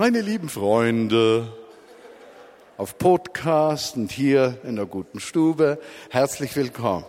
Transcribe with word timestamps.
Meine 0.00 0.22
lieben 0.22 0.48
Freunde 0.48 1.52
auf 2.78 2.96
Podcast 2.96 3.96
und 3.96 4.10
hier 4.10 4.58
in 4.64 4.76
der 4.76 4.86
guten 4.86 5.20
Stube, 5.20 5.78
herzlich 6.08 6.56
willkommen. 6.56 7.04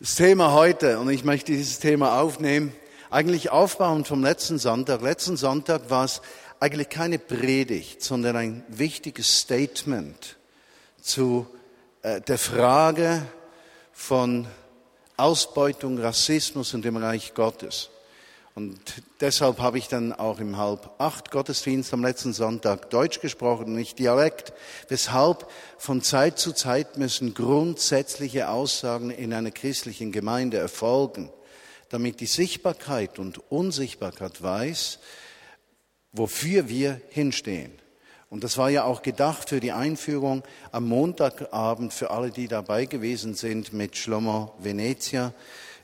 Das 0.00 0.16
Thema 0.16 0.52
heute, 0.52 0.98
und 0.98 1.08
ich 1.08 1.24
möchte 1.24 1.52
dieses 1.52 1.78
Thema 1.78 2.20
aufnehmen, 2.20 2.74
eigentlich 3.08 3.48
aufbauend 3.48 4.06
vom 4.06 4.22
letzten 4.22 4.58
Sonntag. 4.58 5.00
Letzten 5.00 5.38
Sonntag 5.38 5.88
war 5.88 6.04
es 6.04 6.20
eigentlich 6.60 6.90
keine 6.90 7.18
Predigt, 7.18 8.02
sondern 8.02 8.36
ein 8.36 8.62
wichtiges 8.68 9.38
Statement 9.38 10.36
zu 11.00 11.46
äh, 12.02 12.20
der 12.20 12.36
Frage 12.36 13.22
von 13.94 14.46
Ausbeutung, 15.16 15.98
Rassismus 15.98 16.74
und 16.74 16.84
dem 16.84 16.98
Reich 16.98 17.32
Gottes. 17.32 17.88
Und 18.58 18.80
deshalb 19.20 19.60
habe 19.60 19.78
ich 19.78 19.86
dann 19.86 20.12
auch 20.12 20.40
im 20.40 20.56
halb 20.56 20.90
acht 20.98 21.30
Gottesdienst 21.30 21.94
am 21.94 22.02
letzten 22.02 22.32
Sonntag 22.32 22.90
Deutsch 22.90 23.20
gesprochen, 23.20 23.72
nicht 23.72 24.00
Dialekt. 24.00 24.52
Weshalb 24.88 25.48
von 25.76 26.02
Zeit 26.02 26.40
zu 26.40 26.52
Zeit 26.52 26.98
müssen 26.98 27.34
grundsätzliche 27.34 28.48
Aussagen 28.48 29.10
in 29.10 29.32
einer 29.32 29.52
christlichen 29.52 30.10
Gemeinde 30.10 30.56
erfolgen, 30.56 31.30
damit 31.90 32.18
die 32.18 32.26
Sichtbarkeit 32.26 33.20
und 33.20 33.38
Unsichtbarkeit 33.48 34.42
weiß, 34.42 34.98
wofür 36.10 36.68
wir 36.68 37.00
hinstehen. 37.10 37.70
Und 38.28 38.42
das 38.42 38.58
war 38.58 38.70
ja 38.70 38.82
auch 38.82 39.02
gedacht 39.02 39.50
für 39.50 39.60
die 39.60 39.70
Einführung 39.70 40.42
am 40.72 40.88
Montagabend 40.88 41.94
für 41.94 42.10
alle, 42.10 42.32
die 42.32 42.48
dabei 42.48 42.86
gewesen 42.86 43.34
sind 43.34 43.72
mit 43.72 43.96
Schlomo 43.96 44.52
Venezia 44.58 45.32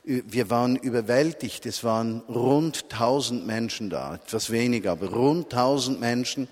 wir 0.05 0.51
waren 0.51 0.77
überwältigt. 0.77 1.67
Es 1.67 1.83
waren 1.83 2.21
rund 2.29 2.85
1000 2.91 3.47
Menschen 3.47 3.91
da, 3.91 4.17
etwas 4.17 4.51
weniger, 4.51 4.93
aber 4.93 5.09
rund 5.09 5.53
1000 5.53 6.01
Menschen. 6.01 6.49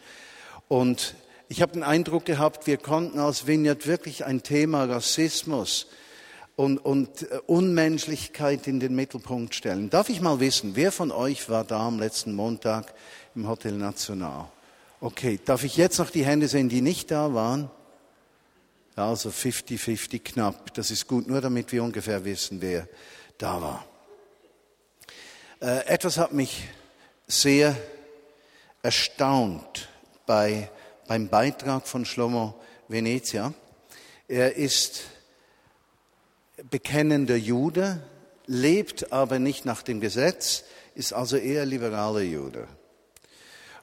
Und 0.69 1.15
ich 1.48 1.61
habe 1.61 1.73
den 1.73 1.83
Eindruck 1.83 2.25
gehabt, 2.25 2.67
wir 2.67 2.78
konnten 2.78 3.19
als 3.19 3.47
Vineyard 3.47 3.86
wirklich 3.86 4.25
ein 4.25 4.42
Thema 4.42 4.84
Rassismus 4.84 5.86
und, 6.56 6.78
und 6.78 7.30
äh, 7.30 7.41
Unmenschlichkeit 7.47 8.67
in 8.67 8.80
den 8.80 8.95
Mittelpunkt 8.95 9.55
stellen. 9.55 9.91
Darf 9.91 10.08
ich 10.08 10.20
mal 10.20 10.41
wissen, 10.41 10.73
wer 10.75 10.92
von 10.92 11.11
euch 11.11 11.48
war 11.50 11.64
da 11.64 11.86
am 11.86 11.98
letzten 11.98 12.34
Montag 12.34 12.95
im 13.34 13.48
Hotel 13.48 13.73
National? 13.73 14.47
Okay, 15.00 15.39
darf 15.45 15.64
ich 15.64 15.77
jetzt 15.77 15.98
noch 15.98 16.11
die 16.11 16.25
Hände 16.25 16.48
sehen, 16.48 16.69
die 16.69 16.80
nicht 16.80 17.11
da 17.11 17.34
waren? 17.34 17.70
Also 18.95 19.30
50-50 19.30 20.20
knapp. 20.20 20.75
Das 20.75 20.91
ist 20.91 21.06
gut, 21.06 21.27
nur 21.27 21.41
damit 21.41 21.73
wir 21.73 21.83
ungefähr 21.83 22.25
wissen, 22.25 22.61
wer 22.61 22.86
da 23.43 23.61
war. 23.61 23.87
Äh, 25.61 25.87
etwas 25.87 26.19
hat 26.19 26.33
mich 26.33 26.69
sehr 27.27 27.77
erstaunt 28.83 29.89
bei, 30.27 30.71
beim 31.09 31.29
Beitrag 31.29 31.87
von 31.87 32.05
Shlomo 32.05 32.55
Venezia. 32.89 33.53
Er 34.29 34.57
ist 34.57 35.05
bekennender 36.70 37.37
Jude, 37.37 38.03
lebt 38.47 39.13
aber 39.13 39.39
nicht 39.39 39.65
nach 39.65 39.83
dem 39.83 40.01
Gesetz, 40.01 40.65
ist 40.95 41.13
also 41.13 41.37
eher 41.37 41.67
liberaler 41.67 42.20
Jude. 42.20 42.69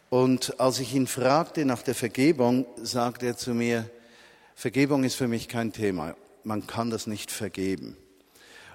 Und 0.09 0.59
als 0.59 0.79
ich 0.79 0.93
ihn 0.93 1.07
fragte 1.07 1.65
nach 1.65 1.83
der 1.83 1.95
Vergebung, 1.95 2.65
sagte 2.81 3.27
er 3.27 3.37
zu 3.37 3.53
mir, 3.53 3.89
Vergebung 4.55 5.03
ist 5.03 5.15
für 5.15 5.27
mich 5.27 5.47
kein 5.47 5.71
Thema. 5.71 6.15
Man 6.43 6.65
kann 6.65 6.89
das 6.89 7.07
nicht 7.07 7.31
vergeben. 7.31 7.97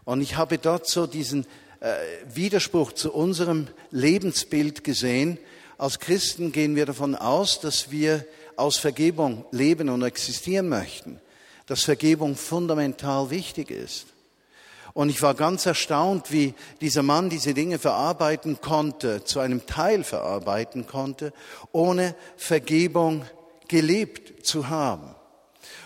Und 0.04 0.20
ich 0.20 0.36
habe 0.36 0.58
dort 0.58 0.86
so 0.86 1.06
diesen 1.06 1.46
äh, 1.80 1.94
Widerspruch 2.32 2.92
zu 2.92 3.12
unserem 3.12 3.68
Lebensbild 3.90 4.84
gesehen. 4.84 5.38
Als 5.78 5.98
Christen 5.98 6.52
gehen 6.52 6.76
wir 6.76 6.86
davon 6.86 7.14
aus, 7.14 7.60
dass 7.60 7.90
wir 7.90 8.24
aus 8.56 8.76
Vergebung 8.76 9.44
leben 9.50 9.88
und 9.88 10.02
existieren 10.02 10.68
möchten, 10.68 11.20
dass 11.66 11.82
Vergebung 11.82 12.36
fundamental 12.36 13.30
wichtig 13.30 13.70
ist. 13.70 14.06
Und 14.92 15.08
ich 15.08 15.20
war 15.22 15.34
ganz 15.34 15.66
erstaunt, 15.66 16.30
wie 16.30 16.54
dieser 16.80 17.02
Mann 17.02 17.28
diese 17.28 17.52
Dinge 17.52 17.80
verarbeiten 17.80 18.60
konnte, 18.60 19.24
zu 19.24 19.40
einem 19.40 19.66
Teil 19.66 20.04
verarbeiten 20.04 20.86
konnte, 20.86 21.32
ohne 21.72 22.14
Vergebung 22.36 23.24
gelebt 23.66 24.46
zu 24.46 24.68
haben. 24.68 25.16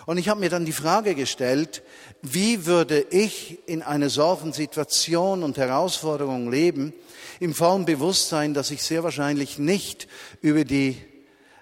Und 0.06 0.18
ich 0.18 0.28
habe 0.28 0.40
mir 0.40 0.50
dann 0.50 0.64
die 0.64 0.72
Frage 0.72 1.14
gestellt, 1.14 1.82
wie 2.22 2.66
würde 2.66 3.00
ich 3.10 3.58
in 3.66 3.82
einer 3.82 4.10
solchen 4.10 4.52
Situation 4.52 5.42
und 5.42 5.56
Herausforderung 5.56 6.50
leben, 6.50 6.92
im 7.40 7.54
vollen 7.54 7.84
Bewusstsein, 7.84 8.54
dass 8.54 8.70
ich 8.70 8.82
sehr 8.82 9.04
wahrscheinlich 9.04 9.58
nicht 9.58 10.08
über 10.40 10.64
die 10.64 10.96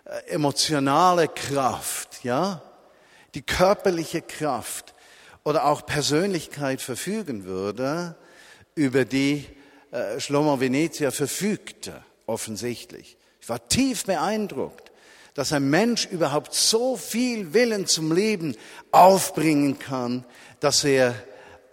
äh, 0.05 0.31
emotionale 0.31 1.29
Kraft, 1.29 2.25
ja, 2.25 2.63
die 3.35 3.43
körperliche 3.43 4.23
Kraft 4.23 4.95
oder 5.45 5.67
auch 5.67 5.85
Persönlichkeit 5.85 6.81
verfügen 6.81 7.45
würde, 7.45 8.17
über 8.75 9.05
die 9.05 9.45
äh, 9.91 10.19
Schlomo 10.21 10.61
Venezia 10.61 11.11
verfügte, 11.11 12.03
offensichtlich. 12.27 13.17
Ich 13.41 13.49
war 13.49 13.69
tief 13.69 14.05
beeindruckt, 14.05 14.91
dass 15.37 15.53
ein 15.53 15.69
Mensch 15.69 16.07
überhaupt 16.07 16.55
so 16.55 16.97
viel 16.97 17.53
Willen 17.53 17.87
zum 17.87 18.11
Leben 18.11 18.57
aufbringen 18.91 19.79
kann, 19.79 20.25
dass 20.61 20.83
er 20.83 21.15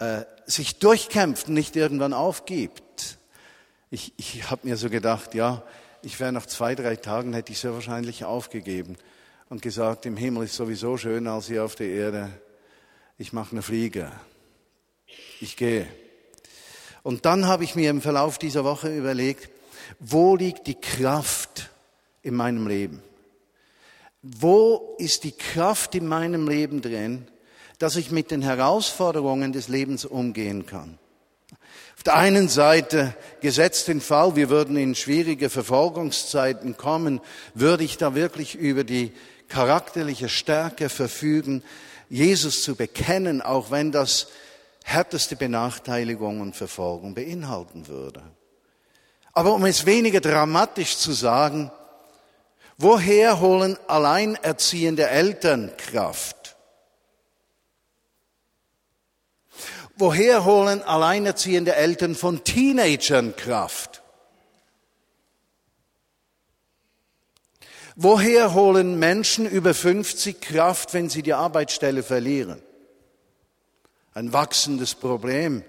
äh, 0.00 0.24
sich 0.44 0.78
durchkämpft 0.78 1.48
und 1.48 1.54
nicht 1.54 1.74
irgendwann 1.74 2.12
aufgibt. 2.12 3.16
Ich, 3.88 4.12
ich 4.18 4.50
habe 4.50 4.68
mir 4.68 4.76
so 4.76 4.90
gedacht, 4.90 5.34
ja, 5.34 5.62
ich 6.02 6.20
wäre 6.20 6.30
nach 6.30 6.44
zwei, 6.44 6.74
drei 6.74 6.96
Tagen, 6.96 7.32
hätte 7.32 7.52
ich 7.52 7.58
sehr 7.58 7.72
wahrscheinlich 7.72 8.26
aufgegeben 8.26 8.98
und 9.48 9.62
gesagt, 9.62 10.04
im 10.04 10.18
Himmel 10.18 10.44
ist 10.44 10.56
sowieso 10.56 10.98
schöner 10.98 11.32
als 11.32 11.46
hier 11.46 11.64
auf 11.64 11.74
der 11.74 11.88
Erde. 11.88 12.30
Ich 13.16 13.32
mache 13.32 13.52
eine 13.52 13.62
Fliege. 13.62 14.12
Ich 15.40 15.56
gehe. 15.56 15.86
Und 17.02 17.24
dann 17.24 17.46
habe 17.46 17.64
ich 17.64 17.74
mir 17.76 17.88
im 17.88 18.02
Verlauf 18.02 18.36
dieser 18.36 18.64
Woche 18.64 18.94
überlegt, 18.94 19.48
wo 20.00 20.36
liegt 20.36 20.66
die 20.66 20.78
Kraft 20.78 21.70
in 22.20 22.34
meinem 22.34 22.68
Leben? 22.68 23.02
Wo 24.26 24.96
ist 24.98 25.24
die 25.24 25.32
Kraft 25.32 25.94
in 25.94 26.06
meinem 26.06 26.48
Leben 26.48 26.80
drin, 26.80 27.28
dass 27.78 27.96
ich 27.96 28.10
mit 28.10 28.30
den 28.30 28.40
Herausforderungen 28.40 29.52
des 29.52 29.68
Lebens 29.68 30.06
umgehen 30.06 30.64
kann. 30.64 30.98
Auf 31.96 32.02
der 32.02 32.16
einen 32.16 32.48
Seite, 32.48 33.14
gesetzt 33.42 33.88
den 33.88 34.00
Fall, 34.00 34.36
wir 34.36 34.48
würden 34.48 34.78
in 34.78 34.94
schwierige 34.94 35.50
Verfolgungszeiten 35.50 36.78
kommen, 36.78 37.20
würde 37.52 37.84
ich 37.84 37.98
da 37.98 38.14
wirklich 38.14 38.54
über 38.54 38.84
die 38.84 39.12
charakterliche 39.48 40.30
Stärke 40.30 40.88
verfügen, 40.88 41.62
Jesus 42.08 42.62
zu 42.62 42.74
bekennen, 42.74 43.42
auch 43.42 43.70
wenn 43.70 43.92
das 43.92 44.28
härteste 44.84 45.36
Benachteiligung 45.36 46.40
und 46.40 46.56
Verfolgung 46.56 47.14
beinhalten 47.14 47.88
würde. 47.88 48.22
Aber 49.32 49.52
um 49.52 49.64
es 49.64 49.84
weniger 49.84 50.20
dramatisch 50.20 50.96
zu 50.96 51.12
sagen, 51.12 51.70
woher 52.78 53.40
holen 53.40 53.78
alleinerziehende 53.86 55.08
Eltern 55.08 55.72
Kraft? 55.76 56.56
Woher 59.96 60.44
holen 60.44 60.82
alleinerziehende 60.82 61.76
Eltern 61.76 62.14
von 62.14 62.42
Teenagern 62.42 63.36
Kraft? 63.36 64.02
Woher 67.96 68.54
holen 68.54 68.98
Menschen 68.98 69.48
über 69.48 69.72
50 69.72 70.40
Kraft, 70.40 70.94
wenn 70.94 71.08
sie 71.08 71.22
die 71.22 71.34
Arbeitsstelle 71.34 72.02
verlieren? 72.02 72.60
Ein 74.14 74.32
wachsendes 74.32 74.96
Problem 74.96 75.62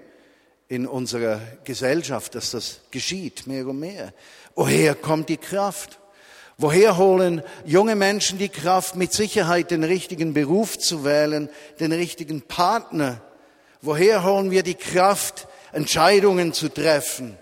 in 0.67 0.87
unserer 0.87 1.39
Gesellschaft, 1.63 2.33
dass 2.33 2.51
das 2.51 2.81
geschieht, 2.89 3.45
mehr 3.45 3.67
und 3.67 3.79
mehr. 3.79 4.11
Woher 4.55 4.95
kommt 4.95 5.29
die 5.29 5.37
Kraft? 5.37 5.99
Woher 6.57 6.97
holen 6.97 7.43
junge 7.65 7.95
Menschen 7.95 8.39
die 8.39 8.49
Kraft, 8.49 8.95
mit 8.95 9.11
Sicherheit 9.11 9.71
den 9.71 9.83
richtigen 9.83 10.33
Beruf 10.33 10.77
zu 10.77 11.03
wählen, 11.03 11.49
den 11.79 11.91
richtigen 11.91 12.41
Partner 12.41 13.21
Woher 13.85 14.23
holen 14.23 14.49
wir 14.49 14.63
die 14.63 14.73
Kraft, 14.73 15.47
Entscheidungen 15.71 16.53
zu 16.53 16.69
treffen? 16.69 17.37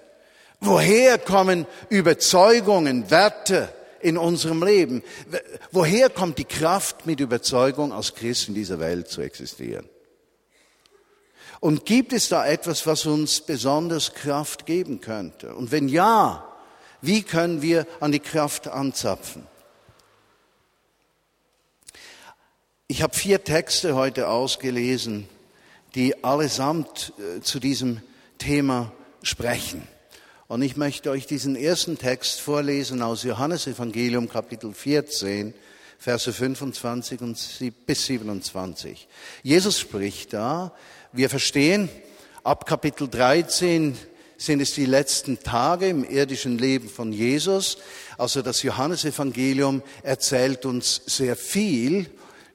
Woher 0.59 1.17
kommen 1.17 1.65
Überzeugungen, 1.87 3.09
Werte 3.09 3.73
in 4.01 4.17
unserem 4.17 4.61
Leben? 4.61 5.03
Woher 5.71 6.09
kommt 6.09 6.37
die 6.37 6.45
Kraft, 6.45 7.05
mit 7.05 7.21
Überzeugung 7.21 7.93
als 7.93 8.13
Christ 8.13 8.49
in 8.49 8.55
dieser 8.55 8.79
Welt 8.79 9.07
zu 9.07 9.21
existieren? 9.21 9.87
Und 11.61 11.85
gibt 11.85 12.11
es 12.11 12.27
da 12.27 12.45
etwas, 12.45 12.85
was 12.85 13.05
uns 13.05 13.39
besonders 13.39 14.13
Kraft 14.13 14.65
geben 14.65 14.99
könnte? 14.99 15.55
Und 15.55 15.71
wenn 15.71 15.87
ja, 15.87 16.45
wie 17.03 17.21
können 17.21 17.61
wir 17.61 17.85
an 17.99 18.13
die 18.13 18.21
Kraft 18.21 18.69
anzapfen? 18.69 19.45
Ich 22.87 23.01
habe 23.01 23.13
vier 23.13 23.43
Texte 23.43 23.95
heute 23.95 24.29
ausgelesen, 24.29 25.27
die 25.95 26.23
allesamt 26.23 27.11
äh, 27.19 27.41
zu 27.41 27.59
diesem 27.59 28.01
Thema 28.37 28.93
sprechen. 29.21 29.85
Und 30.47 30.61
ich 30.61 30.77
möchte 30.77 31.11
euch 31.11 31.27
diesen 31.27 31.57
ersten 31.57 31.97
Text 31.97 32.39
vorlesen 32.39 33.01
aus 33.01 33.23
Johannes 33.23 33.67
Evangelium 33.67 34.29
Kapitel 34.29 34.73
14, 34.73 35.53
Verse 35.99 36.31
25 36.31 37.19
bis 37.85 38.05
27. 38.05 39.09
Jesus 39.41 39.77
spricht 39.77 40.31
da, 40.31 40.73
wir 41.11 41.29
verstehen, 41.29 41.89
ab 42.45 42.65
Kapitel 42.65 43.09
13 43.09 43.97
sind 44.43 44.59
es 44.59 44.73
die 44.73 44.85
letzten 44.85 45.39
Tage 45.39 45.87
im 45.87 46.03
irdischen 46.03 46.57
Leben 46.57 46.89
von 46.89 47.13
Jesus. 47.13 47.77
Also 48.17 48.41
das 48.41 48.61
Johannesevangelium 48.61 49.81
erzählt 50.01 50.65
uns 50.65 51.01
sehr 51.05 51.37
viel 51.37 52.09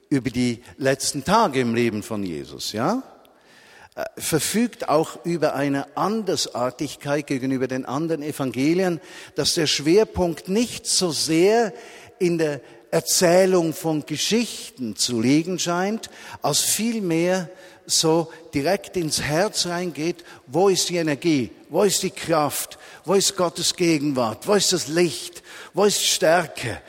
über 0.07 0.29
die 0.29 0.61
letzten 0.77 1.23
Tage 1.23 1.61
im 1.61 1.73
Leben 1.73 2.03
von 2.03 2.21
Jesus, 2.21 2.73
ja? 2.73 3.01
Äh, 3.95 4.03
verfügt 4.17 4.87
auch 4.87 5.25
über 5.25 5.55
eine 5.55 5.97
Andersartigkeit 5.97 7.25
gegenüber 7.25 7.67
den 7.67 7.85
anderen 7.85 8.21
Evangelien, 8.21 9.01
dass 9.33 9.55
der 9.55 9.65
Schwerpunkt 9.65 10.47
nicht 10.47 10.85
so 10.85 11.11
sehr 11.11 11.73
in 12.19 12.37
der 12.37 12.61
Erzählung 12.91 13.73
von 13.73 14.05
Geschichten 14.05 14.95
zu 14.95 15.19
liegen 15.19 15.57
scheint, 15.57 16.11
als 16.43 16.59
vielmehr 16.59 17.49
so 17.89 18.31
direkt 18.53 18.97
ins 18.97 19.21
Herz 19.21 19.65
reingeht, 19.65 20.23
wo 20.47 20.69
ist 20.69 20.89
die 20.89 20.97
Energie, 20.97 21.51
wo 21.69 21.83
ist 21.83 22.03
die 22.03 22.11
Kraft, 22.11 22.77
wo 23.05 23.13
ist 23.13 23.35
Gottes 23.35 23.75
Gegenwart, 23.75 24.47
wo 24.47 24.53
ist 24.53 24.73
das 24.73 24.87
Licht, 24.87 25.43
wo 25.73 25.85
ist 25.85 26.03
Stärke. 26.03 26.81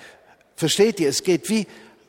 Versteht 0.57 1.01
ihr, 1.01 1.09
es 1.09 1.23
geht 1.23 1.49
wie 1.49 1.67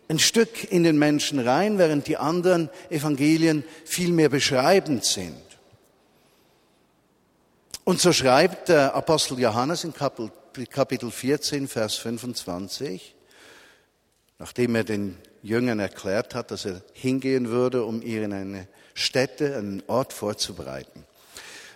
ein 0.10 0.20
Stück 0.20 0.72
in 0.72 0.84
den 0.84 1.00
Menschen 1.00 1.40
rein, 1.40 1.78
während 1.78 2.08
die 2.08 2.18
anderen 2.18 2.70
Evangelien 2.90 3.64
viel 3.86 4.12
mehr 4.12 4.30
beschreibend 4.30 5.06
sind. 5.06 5.38
Und 7.84 8.00
so 8.00 8.12
schreibt 8.14 8.70
der 8.70 8.94
Apostel 8.94 9.40
Johannes 9.40 9.84
in 9.84 9.94
Kapitel 9.94 11.12
14, 11.12 11.68
Vers 11.68 11.96
25, 11.96 13.16
nachdem 14.38 14.76
er 14.76 14.84
den 14.84 15.18
Jüngern 15.42 15.80
erklärt 15.80 16.36
hat, 16.36 16.52
dass 16.52 16.66
er 16.66 16.82
hingehen 16.94 17.50
würde, 17.50 17.84
um 17.84 18.02
ihnen 18.02 18.34
eine 18.34 18.68
Stätte, 19.02 19.58
einen 19.58 19.84
Ort 19.88 20.14
vorzubereiten. 20.14 21.06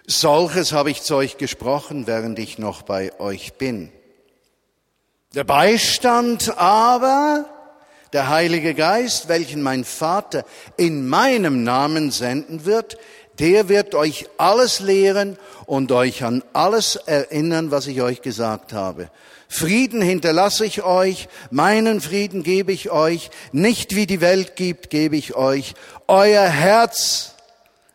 Solches 0.07 0.71
habe 0.71 0.91
ich 0.91 1.01
zu 1.01 1.15
euch 1.15 1.37
gesprochen, 1.37 2.07
während 2.07 2.37
ich 2.39 2.59
noch 2.59 2.83
bei 2.83 3.19
euch 3.19 3.53
bin. 3.55 3.91
Der 5.33 5.43
Beistand 5.43 6.57
aber, 6.57 7.45
der 8.13 8.29
Heilige 8.29 8.73
Geist, 8.73 9.27
welchen 9.27 9.61
mein 9.61 9.83
Vater 9.83 10.45
in 10.77 11.07
meinem 11.07 11.63
Namen 11.63 12.11
senden 12.11 12.65
wird, 12.65 12.97
der 13.39 13.67
wird 13.67 13.95
euch 13.95 14.27
alles 14.37 14.79
lehren 14.79 15.37
und 15.65 15.91
euch 15.91 16.23
an 16.23 16.43
alles 16.53 16.95
erinnern, 16.95 17.71
was 17.71 17.87
ich 17.87 18.01
euch 18.01 18.21
gesagt 18.21 18.71
habe. 18.71 19.09
Frieden 19.55 20.01
hinterlasse 20.01 20.65
ich 20.65 20.83
euch, 20.83 21.29
meinen 21.49 22.01
Frieden 22.01 22.43
gebe 22.43 22.73
ich 22.73 22.89
euch, 22.89 23.29
nicht 23.53 23.95
wie 23.95 24.05
die 24.05 24.19
Welt 24.19 24.55
gibt, 24.55 24.89
gebe 24.89 25.15
ich 25.15 25.35
euch. 25.35 25.75
Euer 26.07 26.47
Herz 26.47 27.35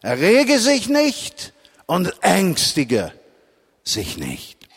errege 0.01 0.59
sich 0.59 0.89
nicht 0.89 1.53
und 1.87 2.15
ängstige 2.23 3.13
sich 3.85 4.17
nicht. 4.17 4.69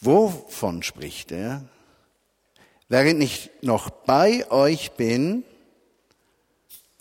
Wovon 0.00 0.82
spricht 0.84 1.32
er? 1.32 1.64
Während 2.88 3.22
ich 3.22 3.50
noch 3.62 3.90
bei 3.90 4.48
euch 4.50 4.92
bin, 4.92 5.44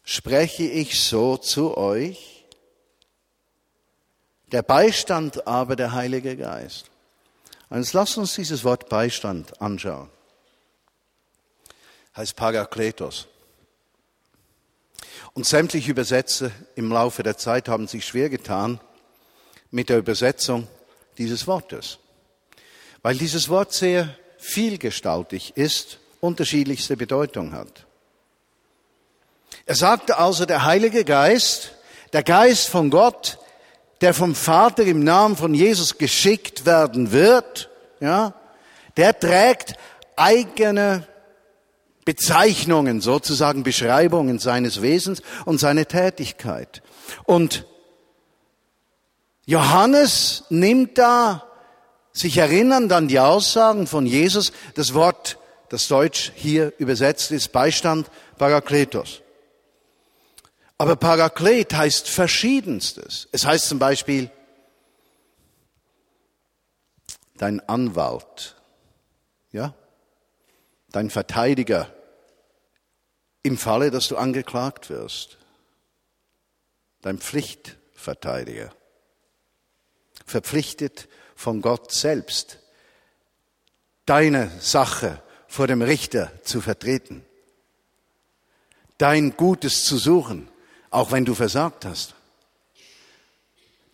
spreche 0.04 0.64
ich 0.64 1.00
so 1.04 1.38
zu 1.38 1.78
euch. 1.78 2.39
Der 4.52 4.64
Beistand 4.64 5.48
aber 5.48 5.76
der 5.76 5.94
Heilige 5.94 6.36
Geist. 6.36 6.90
Und 7.70 7.78
jetzt 7.78 7.94
lasst 7.94 8.18
uns 8.18 8.34
dieses 8.34 8.64
Wort 8.64 8.90
Beistand 8.90 9.62
anschauen. 9.62 10.10
Heißt 12.16 12.36
Parakletos. 12.36 13.28
Und 15.34 15.46
sämtliche 15.46 15.92
Übersetzer 15.92 16.52
im 16.76 16.92
Laufe 16.92 17.22
der 17.22 17.38
Zeit 17.38 17.70
haben 17.70 17.88
sich 17.88 18.06
schwer 18.06 18.30
getan 18.30 18.80
mit 19.70 19.90
der 19.90 20.00
Übersetzung 20.00 20.68
dieses 21.18 21.46
Wortes. 21.46 22.00
Weil 23.04 23.18
dieses 23.18 23.50
Wort 23.50 23.72
sehr 23.72 24.16
vielgestaltig 24.40 25.56
ist, 25.56 26.00
unterschiedlichste 26.20 26.98
Bedeutung 26.98 27.54
hat. 27.54 27.86
Er 29.66 29.76
sagte 29.76 30.18
also, 30.18 30.46
der 30.46 30.66
Heilige 30.66 31.06
Geist, 31.06 31.74
der 32.14 32.24
Geist 32.24 32.68
von 32.70 32.90
Gott, 32.90 33.38
der 34.02 34.14
vom 34.14 34.36
Vater 34.36 34.84
im 34.84 35.04
Namen 35.04 35.36
von 35.36 35.54
Jesus 35.54 35.98
geschickt 35.98 36.66
werden 36.66 37.12
wird, 37.12 37.70
ja, 38.00 38.34
der 38.98 39.18
trägt 39.20 39.76
eigene 40.16 41.08
Bezeichnungen, 42.06 43.02
sozusagen 43.02 43.64
Beschreibungen 43.64 44.40
seines 44.40 44.82
Wesens 44.82 45.22
und 45.46 45.60
seine 45.60 45.86
Tätigkeit. 45.86 46.82
Und 47.26 47.66
Johannes 49.46 50.44
nimmt 50.50 50.98
da 50.98 51.44
sich 52.12 52.38
erinnern 52.38 52.92
an 52.92 53.08
die 53.08 53.20
Aussagen 53.20 53.88
von 53.88 54.06
Jesus, 54.06 54.52
das 54.76 54.94
Wort, 54.94 55.38
das 55.70 55.88
Deutsch 55.88 56.32
hier 56.36 56.74
übersetzt 56.78 57.32
ist, 57.32 57.52
Beistand, 57.52 58.10
Parakletos. 58.38 59.22
Aber 60.80 60.96
Paraklet 60.96 61.74
heißt 61.74 62.08
verschiedenstes. 62.08 63.28
Es 63.34 63.46
heißt 63.46 63.68
zum 63.68 63.80
Beispiel 63.80 64.32
dein 67.36 67.60
Anwalt, 67.68 68.56
ja, 69.52 69.76
dein 70.92 71.10
Verteidiger 71.10 71.94
im 73.44 73.58
Falle, 73.58 73.92
dass 73.92 74.08
du 74.08 74.16
angeklagt 74.16 74.90
wirst, 74.90 75.38
dein 77.02 77.18
Pflichtverteidiger, 77.18 78.74
verpflichtet 80.26 81.10
von 81.36 81.62
Gott 81.62 81.92
selbst, 81.92 82.60
deine 84.06 84.50
Sache 84.62 85.22
vor 85.50 85.68
dem 85.68 85.82
Richter 85.82 86.32
zu 86.46 86.62
vertreten, 86.62 87.26
dein 88.98 89.36
Gutes 89.36 89.84
zu 89.84 89.98
suchen, 89.98 90.50
auch 90.92 91.12
wenn 91.12 91.26
du 91.26 91.36
versagt 91.36 91.86
hast, 91.86 92.16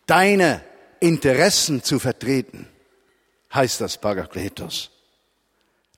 deine 0.06 0.62
Interessen 1.00 1.84
zu 1.84 2.00
vertreten, 2.00 2.68
heißt 3.54 3.82
das 3.82 3.98
Parakletos. 3.98 4.92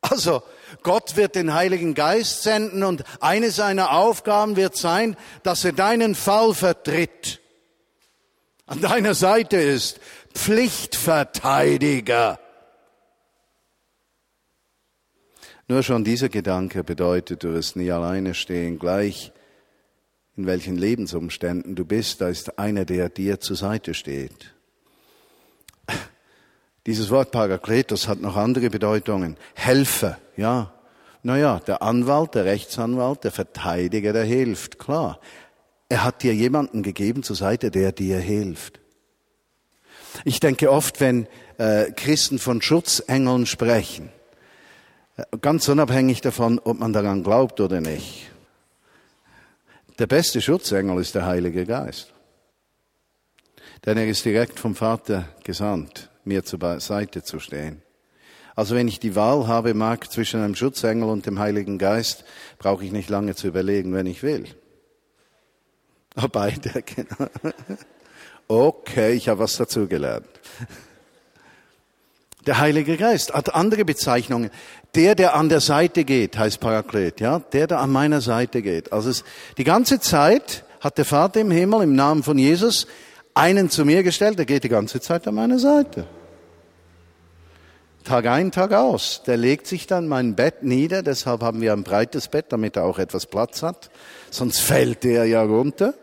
Also, 0.01 0.43
Gott 0.83 1.15
wird 1.15 1.35
den 1.35 1.53
Heiligen 1.53 1.93
Geist 1.93 2.43
senden 2.43 2.83
und 2.83 3.03
eine 3.19 3.51
seiner 3.51 3.91
Aufgaben 3.91 4.55
wird 4.55 4.75
sein, 4.75 5.15
dass 5.43 5.65
er 5.65 5.73
deinen 5.73 6.15
Fall 6.15 6.53
vertritt, 6.53 7.41
an 8.65 8.81
deiner 8.81 9.15
Seite 9.15 9.57
ist, 9.57 9.99
Pflichtverteidiger. 10.33 12.39
Nur 15.67 15.83
schon 15.83 16.03
dieser 16.03 16.29
Gedanke 16.29 16.83
bedeutet, 16.83 17.43
du 17.43 17.53
wirst 17.53 17.75
nie 17.75 17.91
alleine 17.91 18.33
stehen, 18.33 18.79
gleich 18.79 19.31
in 20.37 20.45
welchen 20.45 20.77
Lebensumständen 20.77 21.75
du 21.75 21.83
bist, 21.83 22.21
da 22.21 22.29
ist 22.29 22.59
einer, 22.59 22.85
der 22.85 23.09
dir 23.09 23.39
zur 23.39 23.55
Seite 23.55 23.95
steht. 23.95 24.53
Dieses 26.85 27.09
Wort 27.09 27.31
Parakletos 27.31 28.07
hat 28.07 28.21
noch 28.21 28.35
andere 28.37 28.69
Bedeutungen. 28.69 29.35
Helfer, 29.55 30.19
ja. 30.37 30.73
Naja, 31.23 31.59
der 31.65 31.81
Anwalt, 31.81 32.35
der 32.35 32.45
Rechtsanwalt, 32.45 33.23
der 33.23 33.31
Verteidiger, 33.31 34.13
der 34.13 34.23
hilft, 34.23 34.77
klar. 34.77 35.19
Er 35.89 36.03
hat 36.03 36.21
dir 36.21 36.35
jemanden 36.35 36.83
gegeben 36.83 37.23
zur 37.23 37.35
Seite, 37.35 37.71
der 37.71 37.91
dir 37.91 38.19
hilft. 38.19 38.79
Ich 40.23 40.39
denke 40.39 40.71
oft, 40.71 41.01
wenn 41.01 41.27
äh, 41.57 41.91
Christen 41.91 42.37
von 42.37 42.61
Schutzengeln 42.61 43.47
sprechen, 43.47 44.09
äh, 45.15 45.23
ganz 45.41 45.67
unabhängig 45.67 46.21
davon, 46.21 46.59
ob 46.63 46.79
man 46.79 46.93
daran 46.93 47.23
glaubt 47.23 47.59
oder 47.59 47.81
nicht, 47.81 48.29
der 49.99 50.07
beste 50.07 50.41
Schutzengel 50.41 50.99
ist 50.99 51.15
der 51.15 51.25
Heilige 51.25 51.65
Geist. 51.65 52.13
Denn 53.85 53.97
er 53.97 54.07
ist 54.07 54.25
direkt 54.25 54.59
vom 54.59 54.75
Vater 54.75 55.29
gesandt, 55.43 56.09
mir 56.23 56.43
zur 56.43 56.79
Seite 56.79 57.23
zu 57.23 57.39
stehen. 57.39 57.81
Also 58.55 58.75
wenn 58.75 58.87
ich 58.87 58.99
die 58.99 59.15
Wahl 59.15 59.47
habe, 59.47 59.73
mag 59.73 60.11
zwischen 60.11 60.41
einem 60.41 60.55
Schutzengel 60.55 61.09
und 61.09 61.25
dem 61.25 61.37
Heiligen 61.37 61.77
Geist, 61.77 62.25
brauche 62.57 62.83
ich 62.83 62.91
nicht 62.91 63.09
lange 63.09 63.35
zu 63.35 63.47
überlegen, 63.47 63.93
wenn 63.93 64.07
ich 64.07 64.23
will. 64.23 64.45
Oh, 66.15 66.27
beide, 66.27 66.81
genau. 66.81 67.29
Okay, 68.47 69.13
ich 69.13 69.29
habe 69.29 69.41
was 69.41 69.57
dazugelernt. 69.57 70.25
Der 72.47 72.59
Heilige 72.59 72.97
Geist 72.97 73.33
hat 73.33 73.53
andere 73.53 73.83
Bezeichnungen. 73.85 74.49
Der, 74.97 75.13
der 75.13 75.35
an 75.35 75.47
der 75.47 75.61
Seite 75.61 76.03
geht, 76.03 76.39
heißt 76.39 76.59
Paraklet, 76.59 77.19
ja? 77.19 77.37
Der, 77.37 77.67
der 77.67 77.79
an 77.81 77.91
meiner 77.91 78.19
Seite 78.19 78.63
geht. 78.63 78.91
Also 78.91 79.11
es, 79.11 79.23
die 79.59 79.63
ganze 79.63 79.99
Zeit 79.99 80.65
hat 80.79 80.97
der 80.97 81.05
Vater 81.05 81.39
im 81.39 81.51
Himmel 81.51 81.83
im 81.83 81.95
Namen 81.95 82.23
von 82.23 82.39
Jesus 82.39 82.87
einen 83.35 83.69
zu 83.69 83.85
mir 83.85 84.01
gestellt, 84.01 84.39
der 84.39 84.47
geht 84.47 84.63
die 84.63 84.69
ganze 84.69 84.99
Zeit 84.99 85.27
an 85.27 85.35
meine 85.35 85.59
Seite. 85.59 86.07
Tag 88.05 88.25
ein, 88.25 88.51
Tag 88.51 88.73
aus. 88.73 89.21
Der 89.27 89.37
legt 89.37 89.67
sich 89.67 89.85
dann 89.85 90.07
mein 90.07 90.35
Bett 90.35 90.63
nieder, 90.63 91.03
deshalb 91.03 91.43
haben 91.43 91.61
wir 91.61 91.73
ein 91.73 91.83
breites 91.83 92.27
Bett, 92.27 92.47
damit 92.49 92.75
er 92.75 92.85
auch 92.85 92.97
etwas 92.97 93.27
Platz 93.27 93.61
hat. 93.61 93.91
Sonst 94.31 94.61
fällt 94.61 95.03
der 95.03 95.25
ja 95.25 95.43
runter. 95.43 95.93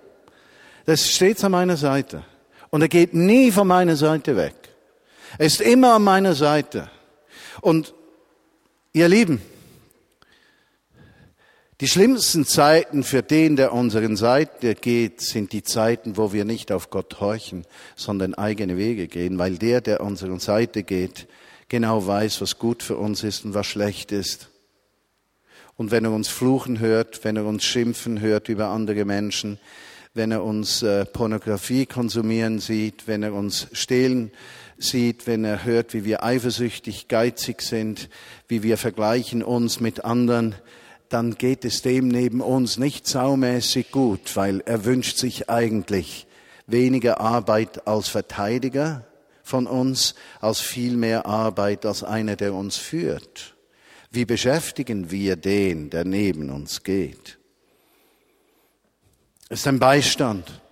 Das 0.87 1.11
steht 1.11 1.43
an 1.43 1.51
meiner 1.51 1.77
Seite. 1.77 2.23
Und 2.71 2.83
er 2.83 2.89
geht 2.89 3.13
nie 3.13 3.51
von 3.51 3.67
meiner 3.67 3.97
Seite 3.97 4.37
weg. 4.37 4.55
Er 5.37 5.47
ist 5.47 5.61
immer 5.61 5.95
an 5.95 6.05
meiner 6.05 6.35
Seite. 6.35 6.91
Und 7.61 7.93
ihr 8.95 9.09
Lieben, 9.09 9.43
die 11.81 11.89
schlimmsten 11.89 12.47
Zeiten 12.47 13.03
für 13.03 13.25
den, 13.25 13.57
der 13.57 13.73
unseren 13.73 14.17
Seite 14.17 14.77
geht, 14.77 15.21
sind 15.21 15.53
die 15.53 15.65
Zeiten, 15.65 16.17
wo 16.17 16.33
wir 16.33 16.45
nicht 16.45 16.71
auf 16.71 16.91
Gott 16.91 17.21
horchen, 17.21 17.67
sondern 17.97 18.35
eigene 18.35 18.77
Wege 18.77 19.09
gehen, 19.09 19.37
weil 19.37 19.59
der, 19.59 19.81
der 19.81 20.01
unseren 20.01 20.39
Seite 20.39 20.85
geht, 20.85 21.27
genau 21.69 22.07
weiß, 22.07 22.41
was 22.41 22.61
gut 22.61 22.85
für 22.85 22.97
uns 22.97 23.25
ist 23.25 23.45
und 23.45 23.53
was 23.53 23.67
schlecht 23.67 24.13
ist. 24.13 24.49
Und 25.77 25.91
wenn 25.91 26.05
er 26.05 26.13
uns 26.13 26.29
fluchen 26.29 26.79
hört, 26.79 27.25
wenn 27.25 27.35
er 27.37 27.47
uns 27.47 27.65
schimpfen 27.65 28.21
hört 28.21 28.49
über 28.49 28.69
andere 28.69 29.05
Menschen, 29.05 29.59
wenn 30.15 30.31
er 30.31 30.45
uns 30.45 30.85
äh, 30.85 31.05
Pornografie 31.05 31.87
konsumieren 31.87 32.61
sieht, 32.61 33.09
wenn 33.09 33.25
er 33.25 33.35
uns 33.35 33.67
stehlen 33.73 34.31
sieht, 34.85 35.27
wenn 35.27 35.45
er 35.45 35.65
hört, 35.65 35.95
wie 35.95 36.05
wir 36.05 36.23
eifersüchtig, 36.23 37.09
geizig 37.09 37.63
sind, 37.63 38.09
wie 38.49 38.63
wir 38.63 38.79
vergleichen 38.79 39.43
uns 39.43 39.81
mit 39.81 40.05
anderen, 40.05 40.55
dann 41.09 41.35
geht 41.35 41.65
es 41.65 41.83
dem 41.83 42.09
neben 42.09 42.41
uns 42.41 42.79
nicht 42.79 43.07
saumäßig 43.07 43.91
gut, 43.91 44.37
weil 44.37 44.63
er 44.67 44.85
wünscht 44.85 45.19
sich 45.19 45.49
eigentlich 45.51 46.27
weniger 46.67 47.21
Arbeit 47.21 47.87
als 47.87 48.09
Verteidiger, 48.09 49.07
von 49.43 49.67
uns 49.67 50.15
als 50.41 50.61
viel 50.61 50.97
mehr 50.97 51.27
Arbeit 51.27 51.85
als 51.85 52.03
einer, 52.03 52.37
der 52.37 52.55
uns 52.55 52.77
führt. 52.77 53.55
Wie 54.11 54.25
beschäftigen 54.25 55.11
wir 55.11 55.37
den, 55.37 55.91
der 55.91 56.05
neben 56.05 56.51
uns 56.51 56.83
geht? 56.83 57.39
Es 59.49 59.61
ist 59.61 59.69
ein 59.69 59.79
Beistand. 59.79 60.63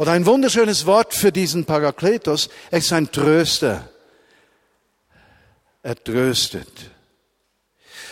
Oder 0.00 0.12
ein 0.12 0.24
wunderschönes 0.24 0.86
Wort 0.86 1.12
für 1.12 1.30
diesen 1.30 1.66
Parakletos. 1.66 2.48
Er 2.70 2.78
ist 2.78 2.90
ein 2.90 3.12
Tröster. 3.12 3.86
Er 5.82 5.94
tröstet. 6.02 6.90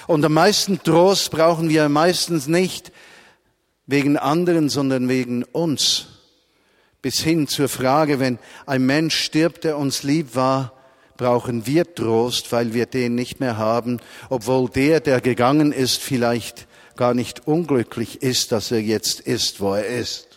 Und 0.07 0.23
am 0.23 0.35
meisten 0.35 0.83
Trost 0.83 1.31
brauchen 1.31 1.71
wir 1.71 1.89
meistens 1.89 2.47
nicht 2.47 2.93
wegen 3.87 4.19
anderen, 4.19 4.69
sondern 4.69 5.09
wegen 5.09 5.45
uns 5.45 6.09
bis 7.01 7.21
hin 7.21 7.49
zur 7.49 7.71
Frage, 7.71 8.21
wenn 8.21 8.39
ein 8.67 8.85
Mensch 8.85 9.17
stirbt, 9.17 9.65
der 9.65 9.79
uns 9.79 10.03
lieb 10.03 10.35
war, 10.35 10.75
brauchen 11.17 11.65
wir 11.65 11.95
Trost, 11.95 12.53
weil 12.53 12.75
wir 12.75 12.85
den 12.85 13.15
nicht 13.15 13.41
mehr 13.41 13.57
haben, 13.57 13.99
obwohl 14.29 14.69
der, 14.69 15.01
der 15.01 15.23
gegangen 15.23 15.73
ist, 15.73 16.03
vielleicht 16.03 16.67
gar 16.97 17.15
nicht 17.15 17.47
unglücklich 17.47 18.21
ist, 18.21 18.53
dass 18.53 18.73
er 18.73 18.83
jetzt 18.83 19.21
ist, 19.21 19.63
wo 19.63 19.73
er 19.73 19.87
ist. 19.87 20.28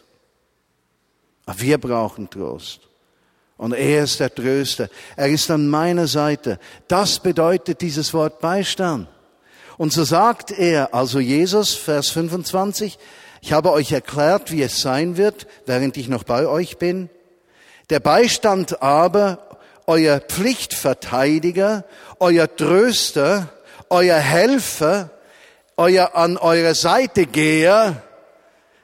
Wir 1.58 1.77
brauchen 1.77 2.29
Trost. 2.29 2.81
Und 3.58 3.74
er 3.74 4.05
ist 4.05 4.20
der 4.20 4.34
Tröster. 4.34 4.89
Er 5.15 5.29
ist 5.29 5.51
an 5.51 5.67
meiner 5.67 6.08
Seite. 6.08 6.58
Das 6.88 7.20
bedeutet 7.20 7.81
dieses 7.81 8.12
Wort 8.12 8.39
Beistand. 8.39 9.08
Und 9.77 9.93
so 9.93 10.03
sagt 10.03 10.50
er, 10.50 10.96
also 10.96 11.20
Jesus, 11.20 11.75
Vers 11.75 12.10
25, 12.10 12.98
ich 13.41 13.53
habe 13.53 13.72
euch 13.72 13.91
erklärt, 13.91 14.51
wie 14.51 14.63
es 14.63 14.81
sein 14.81 15.15
wird, 15.15 15.46
während 15.67 15.96
ich 15.98 16.08
noch 16.08 16.24
bei 16.24 16.48
euch 16.48 16.77
bin. 16.77 17.10
Der 17.91 18.00
Beistand 18.00 18.81
aber, 18.81 19.60
euer 19.86 20.20
Pflichtverteidiger, 20.20 21.86
euer 22.20 22.55
Tröster, 22.55 23.50
euer 23.89 24.17
Helfer, 24.17 25.12
euer 25.77 26.15
an 26.15 26.38
eurer 26.38 26.74
Seite 26.74 27.25
Geher, 27.25 28.01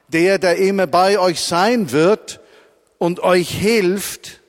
der, 0.08 0.38
der 0.38 0.56
immer 0.56 0.86
bei 0.86 1.18
euch 1.18 1.40
sein 1.40 1.90
wird 1.90 2.40
und 2.98 3.20
euch 3.20 3.50
hilft, 3.50 4.40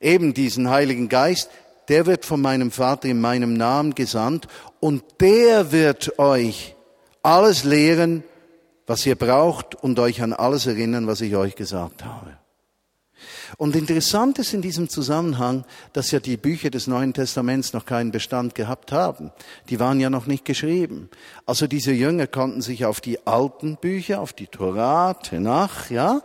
eben 0.00 0.34
diesen 0.34 0.70
Heiligen 0.70 1.08
Geist, 1.08 1.50
der 1.88 2.06
wird 2.06 2.24
von 2.24 2.40
meinem 2.40 2.70
Vater 2.70 3.08
in 3.08 3.20
meinem 3.20 3.54
Namen 3.54 3.94
gesandt 3.94 4.48
und 4.80 5.02
der 5.20 5.72
wird 5.72 6.18
euch 6.18 6.74
alles 7.22 7.64
lehren, 7.64 8.22
was 8.86 9.04
ihr 9.06 9.16
braucht 9.16 9.74
und 9.74 9.98
euch 9.98 10.22
an 10.22 10.32
alles 10.32 10.66
erinnern, 10.66 11.06
was 11.06 11.20
ich 11.20 11.36
euch 11.36 11.56
gesagt 11.56 12.04
habe. 12.04 12.38
Und 13.56 13.76
interessant 13.76 14.38
ist 14.38 14.52
in 14.52 14.62
diesem 14.62 14.88
Zusammenhang, 14.88 15.64
dass 15.92 16.10
ja 16.10 16.20
die 16.20 16.36
Bücher 16.36 16.70
des 16.70 16.86
Neuen 16.86 17.14
Testaments 17.14 17.72
noch 17.72 17.86
keinen 17.86 18.10
Bestand 18.10 18.54
gehabt 18.54 18.92
haben. 18.92 19.30
Die 19.68 19.80
waren 19.80 20.00
ja 20.00 20.10
noch 20.10 20.26
nicht 20.26 20.44
geschrieben. 20.44 21.08
Also 21.46 21.66
diese 21.66 21.92
Jünger 21.92 22.26
konnten 22.26 22.62
sich 22.62 22.84
auf 22.84 23.00
die 23.00 23.26
alten 23.26 23.76
Bücher, 23.76 24.20
auf 24.20 24.32
die 24.32 24.48
Torah, 24.48 25.14
Tenach, 25.14 25.90
ja, 25.90 26.22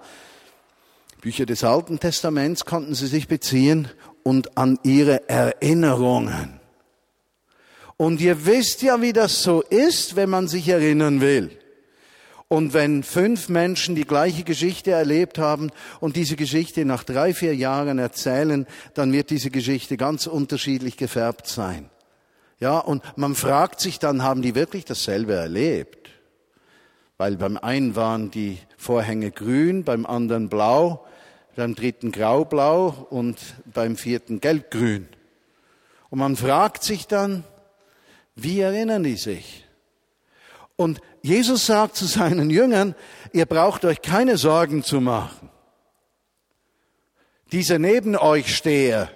Bücher 1.21 1.45
des 1.45 1.63
Alten 1.63 1.99
Testaments 1.99 2.65
konnten 2.65 2.95
sie 2.95 3.07
sich 3.07 3.27
beziehen 3.27 3.89
und 4.23 4.57
an 4.57 4.79
ihre 4.83 5.27
Erinnerungen. 5.29 6.59
Und 7.97 8.21
ihr 8.21 8.45
wisst 8.45 8.81
ja, 8.81 9.01
wie 9.01 9.11
das 9.11 9.43
so 9.43 9.61
ist, 9.61 10.15
wenn 10.15 10.29
man 10.29 10.47
sich 10.47 10.69
erinnern 10.69 11.19
will. 11.19 11.51
Und 12.47 12.73
wenn 12.73 13.03
fünf 13.03 13.49
Menschen 13.49 13.95
die 13.95 14.05
gleiche 14.05 14.43
Geschichte 14.43 14.91
erlebt 14.91 15.38
haben 15.38 15.71
und 15.99 16.15
diese 16.15 16.35
Geschichte 16.35 16.85
nach 16.85 17.03
drei, 17.03 17.33
vier 17.33 17.53
Jahren 17.53 17.99
erzählen, 17.99 18.65
dann 18.93 19.11
wird 19.11 19.29
diese 19.29 19.51
Geschichte 19.51 19.97
ganz 19.97 20.25
unterschiedlich 20.25 20.97
gefärbt 20.97 21.47
sein. 21.47 21.89
Ja, 22.59 22.79
und 22.79 23.03
man 23.17 23.35
fragt 23.35 23.81
sich 23.81 23.99
dann, 23.99 24.23
haben 24.23 24.41
die 24.41 24.55
wirklich 24.55 24.85
dasselbe 24.85 25.35
erlebt? 25.35 26.09
Weil 27.17 27.35
beim 27.35 27.57
einen 27.57 27.95
waren 27.97 28.31
die 28.31 28.57
Vorhänge 28.77 29.31
grün, 29.31 29.83
beim 29.83 30.05
anderen 30.05 30.49
blau, 30.49 31.05
beim 31.59 31.75
dritten 31.75 32.13
graublau 32.13 33.05
und 33.09 33.37
beim 33.65 33.97
vierten 33.97 34.39
gelbgrün. 34.39 35.09
Und 36.09 36.19
man 36.19 36.37
fragt 36.37 36.83
sich 36.83 37.05
dann, 37.05 37.43
wie 38.33 38.61
erinnern 38.61 39.03
die 39.03 39.17
sich? 39.17 39.65
Und 40.77 41.01
Jesus 41.21 41.65
sagt 41.65 41.97
zu 41.97 42.05
seinen 42.05 42.49
Jüngern, 42.49 42.95
ihr 43.33 43.45
braucht 43.45 43.83
euch 43.83 44.01
keine 44.01 44.37
Sorgen 44.37 44.83
zu 44.83 45.01
machen. 45.01 45.49
Dieser 47.51 47.77
neben 47.77 48.15
euch 48.15 48.55
stehe, 48.55 49.09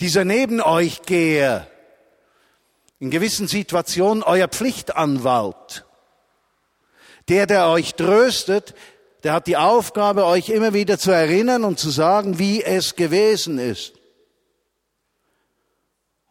dieser 0.00 0.24
neben 0.24 0.60
euch 0.60 1.02
gehe, 1.02 1.68
in 2.98 3.10
gewissen 3.10 3.46
Situationen 3.46 4.24
euer 4.24 4.48
Pflichtanwalt, 4.48 5.86
der, 7.28 7.46
der 7.46 7.68
euch 7.68 7.94
tröstet, 7.94 8.74
der 9.24 9.32
hat 9.32 9.46
die 9.46 9.56
Aufgabe, 9.56 10.24
euch 10.24 10.48
immer 10.48 10.72
wieder 10.74 10.98
zu 10.98 11.10
erinnern 11.10 11.64
und 11.64 11.78
zu 11.78 11.90
sagen, 11.90 12.38
wie 12.38 12.62
es 12.62 12.96
gewesen 12.96 13.58
ist. 13.58 13.94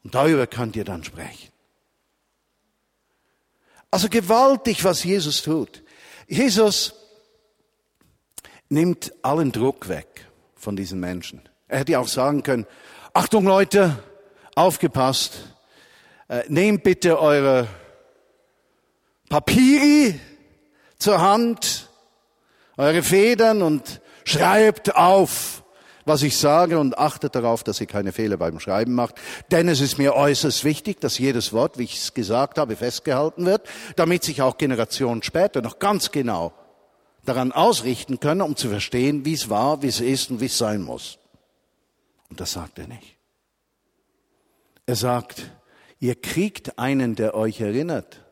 Und 0.03 0.15
darüber 0.15 0.47
könnt 0.47 0.75
ihr 0.75 0.85
dann 0.85 1.03
sprechen. 1.03 1.49
Also 3.91 4.09
gewaltig, 4.09 4.83
was 4.83 5.03
Jesus 5.03 5.41
tut. 5.41 5.83
Jesus 6.27 6.93
nimmt 8.69 9.13
allen 9.21 9.51
Druck 9.51 9.89
weg 9.89 10.27
von 10.55 10.75
diesen 10.75 10.99
Menschen. 10.99 11.41
Er 11.67 11.79
hätte 11.79 11.99
auch 11.99 12.07
sagen 12.07 12.43
können, 12.43 12.65
Achtung 13.13 13.45
Leute, 13.45 14.01
aufgepasst, 14.55 15.39
äh, 16.29 16.43
nehmt 16.47 16.83
bitte 16.83 17.19
eure 17.19 17.67
Papiere 19.29 20.19
zur 20.97 21.21
Hand, 21.21 21.86
eure 22.77 23.03
Federn 23.03 23.61
und 23.61 24.01
schreibt 24.23 24.95
auf, 24.95 25.63
was 26.05 26.23
ich 26.23 26.37
sage 26.37 26.79
und 26.79 26.97
achtet 26.97 27.35
darauf, 27.35 27.63
dass 27.63 27.81
ihr 27.81 27.87
keine 27.87 28.13
Fehler 28.13 28.37
beim 28.37 28.59
Schreiben 28.59 28.93
macht. 28.93 29.15
Denn 29.51 29.67
es 29.67 29.81
ist 29.81 29.97
mir 29.97 30.15
äußerst 30.15 30.63
wichtig, 30.63 31.01
dass 31.01 31.17
jedes 31.17 31.51
Wort, 31.51 31.77
wie 31.77 31.83
ich 31.83 31.97
es 31.97 32.13
gesagt 32.13 32.57
habe, 32.57 32.77
festgehalten 32.77 33.45
wird, 33.45 33.67
damit 33.97 34.23
sich 34.23 34.41
auch 34.41 34.57
Generationen 34.57 35.21
später 35.21 35.61
noch 35.61 35.79
ganz 35.79 36.11
genau 36.11 36.53
daran 37.25 37.51
ausrichten 37.51 38.21
können, 38.21 38.41
um 38.41 38.55
zu 38.55 38.69
verstehen, 38.69 39.25
wie 39.25 39.33
es 39.33 39.49
war, 39.49 39.81
wie 39.81 39.87
es 39.87 39.99
ist 39.99 40.31
und 40.31 40.39
wie 40.39 40.45
es 40.45 40.57
sein 40.57 40.81
muss. 40.81 41.19
Und 42.29 42.39
das 42.39 42.53
sagt 42.53 42.79
er 42.79 42.87
nicht. 42.87 43.17
Er 44.85 44.95
sagt, 44.95 45.51
ihr 45.99 46.15
kriegt 46.15 46.79
einen, 46.79 47.15
der 47.15 47.35
euch 47.35 47.59
erinnert. 47.59 48.23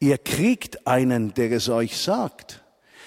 Ihr 0.00 0.18
kriegt 0.18 0.84
einen, 0.88 1.32
der 1.34 1.52
es 1.52 1.68
euch 1.68 1.96
sagt. 1.96 2.61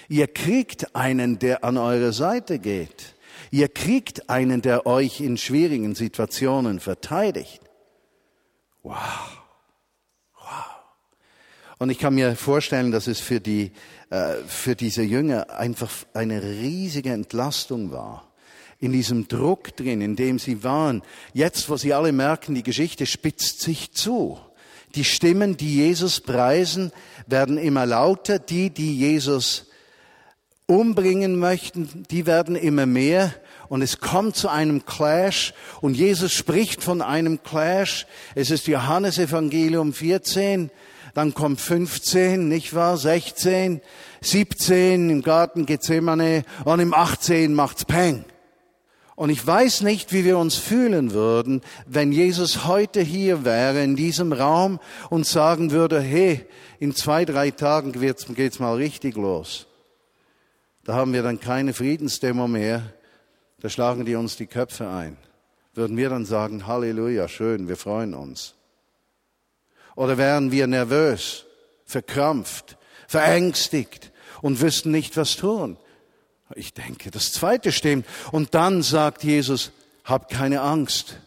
Ihr 0.08 0.28
kriegt 0.28 0.94
einen, 0.94 1.38
der 1.38 1.64
an 1.64 1.76
eure 1.76 2.12
Seite 2.12 2.58
geht. 2.58 3.14
Ihr 3.50 3.68
kriegt 3.68 4.30
einen, 4.30 4.62
der 4.62 4.86
euch 4.86 5.20
in 5.20 5.36
schwierigen 5.36 5.94
Situationen 5.94 6.80
verteidigt. 6.80 7.60
Wow. 8.82 8.94
Wow. 10.38 10.76
Und 11.78 11.90
ich 11.90 11.98
kann 11.98 12.14
mir 12.14 12.36
vorstellen, 12.36 12.90
dass 12.90 13.06
es 13.06 13.20
für, 13.20 13.40
die, 13.40 13.72
äh, 14.10 14.34
für 14.46 14.76
diese 14.76 15.02
Jünger 15.02 15.50
einfach 15.58 15.90
eine 16.14 16.42
riesige 16.42 17.12
Entlastung 17.12 17.90
war. 17.90 18.32
In 18.78 18.92
diesem 18.92 19.26
Druck 19.26 19.74
drin, 19.76 20.02
in 20.02 20.16
dem 20.16 20.38
sie 20.38 20.62
waren. 20.62 21.02
Jetzt, 21.32 21.68
wo 21.70 21.76
sie 21.76 21.94
alle 21.94 22.12
merken, 22.12 22.54
die 22.54 22.62
Geschichte 22.62 23.06
spitzt 23.06 23.60
sich 23.60 23.92
zu. 23.92 24.38
Die 24.94 25.04
Stimmen, 25.04 25.56
die 25.56 25.76
Jesus 25.76 26.20
preisen, 26.20 26.92
werden 27.26 27.58
immer 27.58 27.86
lauter. 27.86 28.38
Die, 28.38 28.70
die 28.70 28.98
Jesus 28.98 29.66
umbringen 30.66 31.38
möchten, 31.38 32.04
die 32.10 32.26
werden 32.26 32.56
immer 32.56 32.86
mehr. 32.86 33.32
Und 33.68 33.82
es 33.82 34.00
kommt 34.00 34.36
zu 34.36 34.48
einem 34.48 34.84
Clash. 34.84 35.54
Und 35.80 35.96
Jesus 35.96 36.32
spricht 36.32 36.82
von 36.82 37.02
einem 37.02 37.42
Clash. 37.42 38.06
Es 38.34 38.50
ist 38.50 38.66
Johannes 38.66 39.18
Evangelium 39.18 39.92
14. 39.92 40.70
Dann 41.14 41.34
kommt 41.34 41.60
15, 41.60 42.48
nicht 42.48 42.74
wahr? 42.74 42.98
16, 42.98 43.80
17 44.20 45.08
im 45.08 45.22
Garten 45.22 45.64
Gethsemane 45.64 46.44
und 46.64 46.80
im 46.80 46.92
18 46.92 47.54
macht's 47.54 47.86
Peng. 47.86 48.24
Und 49.14 49.30
ich 49.30 49.44
weiß 49.44 49.80
nicht, 49.80 50.12
wie 50.12 50.26
wir 50.26 50.36
uns 50.36 50.56
fühlen 50.56 51.12
würden, 51.12 51.62
wenn 51.86 52.12
Jesus 52.12 52.66
heute 52.66 53.00
hier 53.00 53.46
wäre 53.46 53.82
in 53.82 53.96
diesem 53.96 54.34
Raum 54.34 54.78
und 55.08 55.26
sagen 55.26 55.70
würde, 55.70 56.02
hey, 56.02 56.44
in 56.80 56.94
zwei, 56.94 57.24
drei 57.24 57.50
Tagen 57.50 57.92
geht's 57.92 58.58
mal 58.58 58.74
richtig 58.74 59.16
los. 59.16 59.66
Da 60.86 60.94
haben 60.94 61.12
wir 61.12 61.24
dann 61.24 61.40
keine 61.40 61.74
Friedensdemo 61.74 62.46
mehr, 62.46 62.80
da 63.58 63.68
schlagen 63.68 64.04
die 64.04 64.14
uns 64.14 64.36
die 64.36 64.46
Köpfe 64.46 64.88
ein. 64.88 65.16
Würden 65.74 65.96
wir 65.96 66.10
dann 66.10 66.24
sagen, 66.24 66.68
Halleluja, 66.68 67.26
schön, 67.26 67.66
wir 67.66 67.76
freuen 67.76 68.14
uns. 68.14 68.54
Oder 69.96 70.16
wären 70.16 70.52
wir 70.52 70.68
nervös, 70.68 71.44
verkrampft, 71.86 72.78
verängstigt 73.08 74.12
und 74.42 74.60
wüssten 74.60 74.92
nicht, 74.92 75.16
was 75.16 75.34
tun? 75.34 75.76
Ich 76.54 76.72
denke, 76.72 77.10
das 77.10 77.32
zweite 77.32 77.72
stimmt. 77.72 78.06
Und 78.30 78.54
dann 78.54 78.84
sagt 78.84 79.24
Jesus, 79.24 79.72
habt 80.04 80.30
keine 80.30 80.60
Angst. 80.60 81.18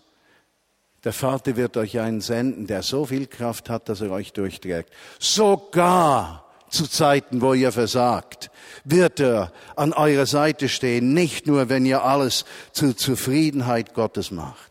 Der 1.04 1.12
Vater 1.12 1.58
wird 1.58 1.76
euch 1.76 2.00
einen 2.00 2.22
senden, 2.22 2.66
der 2.66 2.82
so 2.82 3.06
viel 3.08 3.28
Kraft 3.28 3.70
hat, 3.70 3.90
dass 3.90 4.00
er 4.00 4.12
euch 4.12 4.32
durchträgt. 4.32 4.94
Sogar 5.20 6.49
zu 6.70 6.88
Zeiten, 6.88 7.42
wo 7.42 7.54
ihr 7.54 7.72
versagt, 7.72 8.52
wird 8.84 9.20
er 9.20 9.52
an 9.76 9.94
eurer 9.94 10.26
Seite 10.26 10.70
stehen, 10.70 11.14
nicht 11.14 11.48
nur, 11.48 11.70
wenn 11.70 11.86
ihr 11.86 12.04
alles 12.04 12.46
zur 12.72 12.96
Zufriedenheit 12.96 13.94
Gottes 13.94 14.32
macht. 14.32 14.70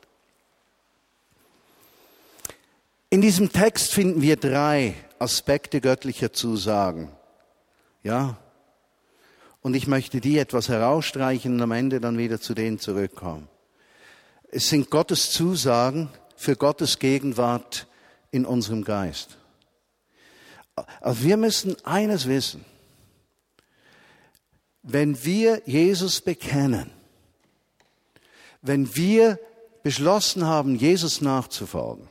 In 3.10 3.20
diesem 3.20 3.52
Text 3.52 3.92
finden 3.92 4.20
wir 4.20 4.36
drei 4.36 4.94
Aspekte 5.18 5.80
göttlicher 5.80 6.32
Zusagen. 6.32 7.10
Ja? 8.02 8.36
Und 9.62 9.74
ich 9.74 9.86
möchte 9.86 10.20
die 10.20 10.38
etwas 10.38 10.68
herausstreichen 10.68 11.54
und 11.54 11.62
am 11.62 11.72
Ende 11.72 12.00
dann 12.00 12.18
wieder 12.18 12.40
zu 12.40 12.54
denen 12.54 12.78
zurückkommen. 12.78 13.48
Es 14.50 14.68
sind 14.68 14.90
Gottes 14.90 15.30
Zusagen 15.30 16.10
für 16.36 16.56
Gottes 16.56 16.98
Gegenwart 16.98 17.86
in 18.30 18.44
unserem 18.46 18.84
Geist. 18.84 19.38
Also 21.00 21.24
wir 21.24 21.36
müssen 21.36 21.76
eines 21.84 22.26
wissen. 22.26 22.64
Wenn 24.82 25.24
wir 25.24 25.62
Jesus 25.66 26.20
bekennen, 26.20 26.90
wenn 28.62 28.94
wir 28.96 29.38
beschlossen 29.82 30.44
haben, 30.46 30.76
Jesus 30.76 31.20
nachzufolgen, 31.20 32.08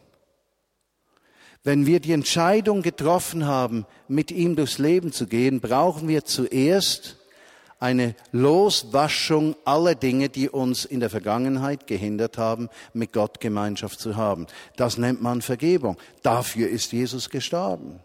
wenn 1.64 1.86
wir 1.86 2.00
die 2.00 2.14
Entscheidung 2.14 2.82
getroffen 2.82 3.46
haben, 3.46 3.86
mit 4.08 4.32
ihm 4.32 4.56
durchs 4.56 4.78
Leben 4.78 5.12
zu 5.12 5.28
gehen, 5.28 5.60
brauchen 5.60 6.08
wir 6.08 6.24
zuerst 6.24 7.18
eine 7.80 8.16
Loswaschung 8.32 9.56
aller 9.66 9.96
Dinge, 9.96 10.30
die 10.30 10.50
uns 10.50 10.86
in 10.86 11.00
der 11.00 11.10
Vergangenheit 11.10 11.86
gehindert 11.86 12.38
haben, 12.38 12.70
mit 12.94 13.14
Gott 13.14 13.40
Gemeinschaft 13.40 14.00
zu 14.00 14.16
haben. 14.16 14.48
Das 14.78 14.98
nennt 14.98 15.22
man 15.22 15.42
Vergebung. 15.42 15.98
Dafür 16.24 16.70
ist 16.70 16.91
Jesus 16.91 17.30
gestorben. 17.30 18.00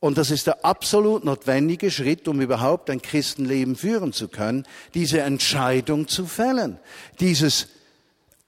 Und 0.00 0.16
das 0.16 0.30
ist 0.30 0.46
der 0.46 0.64
absolut 0.64 1.24
notwendige 1.24 1.90
Schritt, 1.90 2.26
um 2.26 2.40
überhaupt 2.40 2.88
ein 2.88 3.02
Christenleben 3.02 3.76
führen 3.76 4.14
zu 4.14 4.28
können, 4.28 4.66
diese 4.94 5.20
Entscheidung 5.20 6.08
zu 6.08 6.24
fällen, 6.24 6.78
dieses 7.20 7.68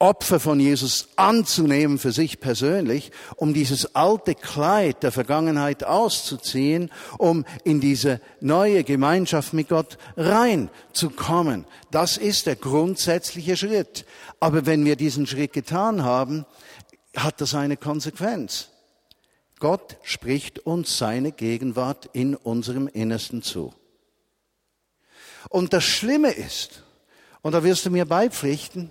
Opfer 0.02 0.40
von 0.40 0.58
Jesus 0.58 1.10
anzunehmen 1.14 1.96
für 1.96 2.10
sich 2.10 2.40
persönlich, 2.40 3.12
um 3.36 3.54
dieses 3.54 3.94
alte 3.94 4.34
Kleid 4.34 5.04
der 5.04 5.12
Vergangenheit 5.12 5.84
auszuziehen, 5.84 6.90
um 7.18 7.44
in 7.62 7.80
diese 7.80 8.20
neue 8.40 8.82
Gemeinschaft 8.82 9.52
mit 9.52 9.68
Gott 9.68 9.98
reinzukommen. 10.16 11.66
Das 11.92 12.16
ist 12.16 12.46
der 12.46 12.56
grundsätzliche 12.56 13.56
Schritt. 13.56 14.04
Aber 14.40 14.66
wenn 14.66 14.84
wir 14.84 14.96
diesen 14.96 15.28
Schritt 15.28 15.52
getan 15.52 16.02
haben, 16.02 16.46
hat 17.16 17.40
das 17.40 17.54
eine 17.54 17.76
Konsequenz. 17.76 18.71
Gott 19.62 19.96
spricht 20.02 20.58
uns 20.58 20.98
seine 20.98 21.30
Gegenwart 21.30 22.10
in 22.12 22.34
unserem 22.34 22.88
Innersten 22.88 23.42
zu. 23.42 23.72
Und 25.50 25.72
das 25.72 25.84
Schlimme 25.84 26.32
ist, 26.32 26.82
und 27.42 27.52
da 27.52 27.62
wirst 27.62 27.86
du 27.86 27.90
mir 27.90 28.04
beipflichten, 28.04 28.90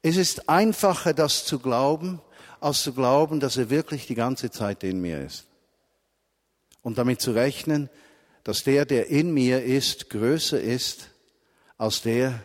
es 0.00 0.16
ist 0.16 0.48
einfacher, 0.48 1.14
das 1.14 1.44
zu 1.44 1.58
glauben, 1.58 2.22
als 2.60 2.84
zu 2.84 2.92
glauben, 2.92 3.40
dass 3.40 3.56
er 3.56 3.70
wirklich 3.70 4.06
die 4.06 4.14
ganze 4.14 4.52
Zeit 4.52 4.84
in 4.84 5.00
mir 5.00 5.20
ist. 5.20 5.46
Und 6.82 6.96
damit 6.96 7.20
zu 7.20 7.32
rechnen, 7.32 7.90
dass 8.44 8.62
der, 8.62 8.84
der 8.84 9.08
in 9.08 9.34
mir 9.34 9.64
ist, 9.64 10.10
größer 10.10 10.60
ist 10.60 11.08
als 11.76 12.02
der, 12.02 12.44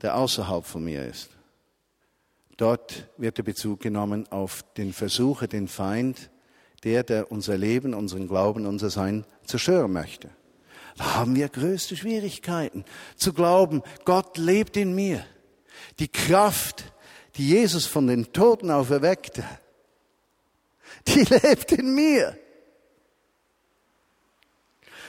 der 0.00 0.16
außerhalb 0.16 0.64
von 0.64 0.84
mir 0.84 1.04
ist. 1.04 1.28
Dort 2.58 3.08
wird 3.16 3.38
der 3.38 3.44
Bezug 3.44 3.80
genommen 3.80 4.26
auf 4.30 4.64
den 4.76 4.92
Versucher, 4.92 5.46
den 5.46 5.68
Feind, 5.68 6.28
der, 6.82 7.04
der 7.04 7.30
unser 7.30 7.56
Leben, 7.56 7.94
unseren 7.94 8.26
Glauben, 8.26 8.66
unser 8.66 8.90
Sein 8.90 9.24
zerstören 9.46 9.92
möchte. 9.92 10.28
Da 10.96 11.14
haben 11.14 11.36
wir 11.36 11.48
größte 11.48 11.96
Schwierigkeiten 11.96 12.84
zu 13.16 13.32
glauben, 13.32 13.82
Gott 14.04 14.36
lebt 14.38 14.76
in 14.76 14.92
mir. 14.92 15.24
Die 16.00 16.08
Kraft, 16.08 16.92
die 17.36 17.48
Jesus 17.48 17.86
von 17.86 18.08
den 18.08 18.32
Toten 18.32 18.72
auferweckte, 18.72 19.44
die 21.06 21.22
lebt 21.30 21.70
in 21.70 21.94
mir. 21.94 22.36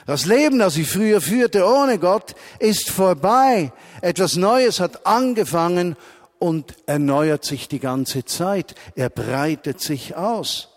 Das 0.05 0.27
Leben, 0.27 0.59
das 0.59 0.77
ich 0.77 0.87
früher 0.87 1.19
führte 1.19 1.65
ohne 1.65 1.97
Gott, 1.97 2.35
ist 2.59 2.91
vorbei. 2.91 3.71
Etwas 4.01 4.35
Neues 4.35 4.79
hat 4.79 5.07
angefangen 5.07 5.95
und 6.39 6.75
erneuert 6.85 7.45
sich 7.45 7.67
die 7.67 7.79
ganze 7.79 8.25
Zeit. 8.25 8.75
Er 8.95 9.09
breitet 9.09 9.81
sich 9.81 10.15
aus. 10.15 10.69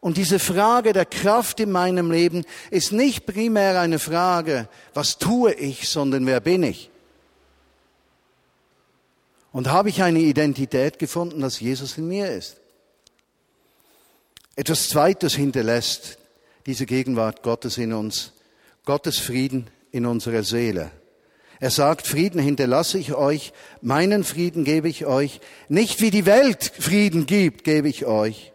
Und 0.00 0.18
diese 0.18 0.38
Frage 0.38 0.92
der 0.92 1.06
Kraft 1.06 1.60
in 1.60 1.70
meinem 1.70 2.10
Leben 2.10 2.44
ist 2.70 2.92
nicht 2.92 3.24
primär 3.24 3.80
eine 3.80 3.98
Frage, 3.98 4.68
was 4.92 5.18
tue 5.18 5.54
ich, 5.54 5.88
sondern 5.88 6.26
wer 6.26 6.40
bin 6.40 6.62
ich? 6.62 6.90
Und 9.52 9.68
habe 9.68 9.88
ich 9.88 10.02
eine 10.02 10.20
Identität 10.20 10.98
gefunden, 10.98 11.40
dass 11.40 11.60
Jesus 11.60 11.96
in 11.96 12.08
mir 12.08 12.30
ist? 12.30 12.58
Etwas 14.54 14.88
Zweites 14.88 15.34
hinterlässt 15.34 16.18
diese 16.66 16.84
Gegenwart 16.84 17.42
Gottes 17.42 17.78
in 17.78 17.92
uns. 17.92 18.32
Gottes 18.84 19.18
Frieden 19.18 19.68
in 19.92 20.04
unserer 20.04 20.42
Seele. 20.42 20.90
Er 21.58 21.70
sagt, 21.70 22.06
Frieden 22.06 22.40
hinterlasse 22.40 22.98
ich 22.98 23.14
euch, 23.14 23.52
meinen 23.80 24.24
Frieden 24.24 24.64
gebe 24.64 24.88
ich 24.88 25.06
euch, 25.06 25.40
nicht 25.68 26.00
wie 26.00 26.10
die 26.10 26.26
Welt 26.26 26.72
Frieden 26.78 27.26
gibt, 27.26 27.64
gebe 27.64 27.88
ich 27.88 28.04
euch. 28.04 28.52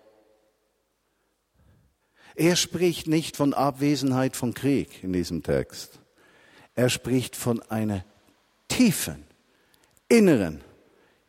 Er 2.36 2.56
spricht 2.56 3.08
nicht 3.08 3.36
von 3.38 3.54
Abwesenheit 3.54 4.36
von 4.36 4.54
Krieg 4.54 5.04
in 5.04 5.14
diesem 5.14 5.44
Text. 5.44 6.00
Er 6.76 6.90
spricht 6.90 7.36
von 7.36 7.62
einer 7.70 8.06
tiefen, 8.68 9.26
inneren 10.08 10.62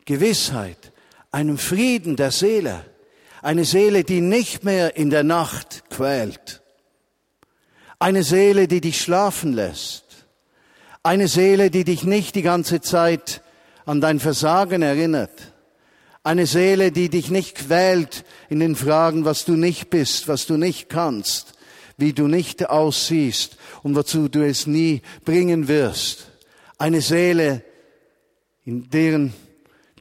Gewissheit, 0.04 0.92
einem 1.30 1.58
Frieden 1.58 2.16
der 2.16 2.30
Seele, 2.30 2.84
eine 3.40 3.64
Seele, 3.64 4.04
die 4.04 4.20
nicht 4.20 4.62
mehr 4.62 4.96
in 4.96 5.10
der 5.10 5.24
Nacht 5.24 5.84
quält, 5.90 6.62
eine 7.98 8.22
Seele, 8.22 8.68
die 8.68 8.80
dich 8.80 9.00
schlafen 9.00 9.52
lässt, 9.52 10.04
eine 11.02 11.28
Seele, 11.28 11.70
die 11.70 11.84
dich 11.84 12.04
nicht 12.04 12.34
die 12.34 12.42
ganze 12.42 12.80
Zeit 12.80 13.42
an 13.84 14.00
dein 14.00 14.20
Versagen 14.20 14.82
erinnert, 14.82 15.52
eine 16.24 16.46
Seele, 16.46 16.92
die 16.92 17.08
dich 17.08 17.30
nicht 17.30 17.56
quält 17.56 18.24
in 18.48 18.60
den 18.60 18.76
Fragen, 18.76 19.24
was 19.24 19.44
du 19.44 19.54
nicht 19.54 19.90
bist, 19.90 20.28
was 20.28 20.46
du 20.46 20.56
nicht 20.56 20.88
kannst, 20.88 21.54
wie 21.96 22.12
du 22.12 22.28
nicht 22.28 22.70
aussiehst 22.70 23.56
und 23.82 23.96
wozu 23.96 24.28
du 24.28 24.46
es 24.46 24.68
nie 24.68 25.02
bringen 25.24 25.66
wirst. 25.66 26.28
Eine 26.78 27.00
Seele, 27.00 27.64
in 28.64 28.88
deren 28.90 29.34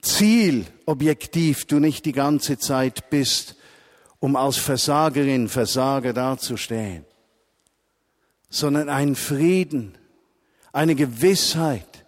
Ziel 0.02 0.66
objektiv 0.86 1.66
du 1.66 1.80
nicht 1.80 2.06
die 2.06 2.12
ganze 2.12 2.60
Zeit 2.60 3.10
bist 3.10 3.56
um 4.20 4.36
als 4.36 4.58
Versagerin, 4.58 5.50
Versager 5.50 6.14
dazustehen, 6.14 7.06
sondern 8.52 8.88
einen 8.90 9.16
Frieden, 9.16 9.98
eine 10.74 10.96
Gewissheit. 10.96 12.06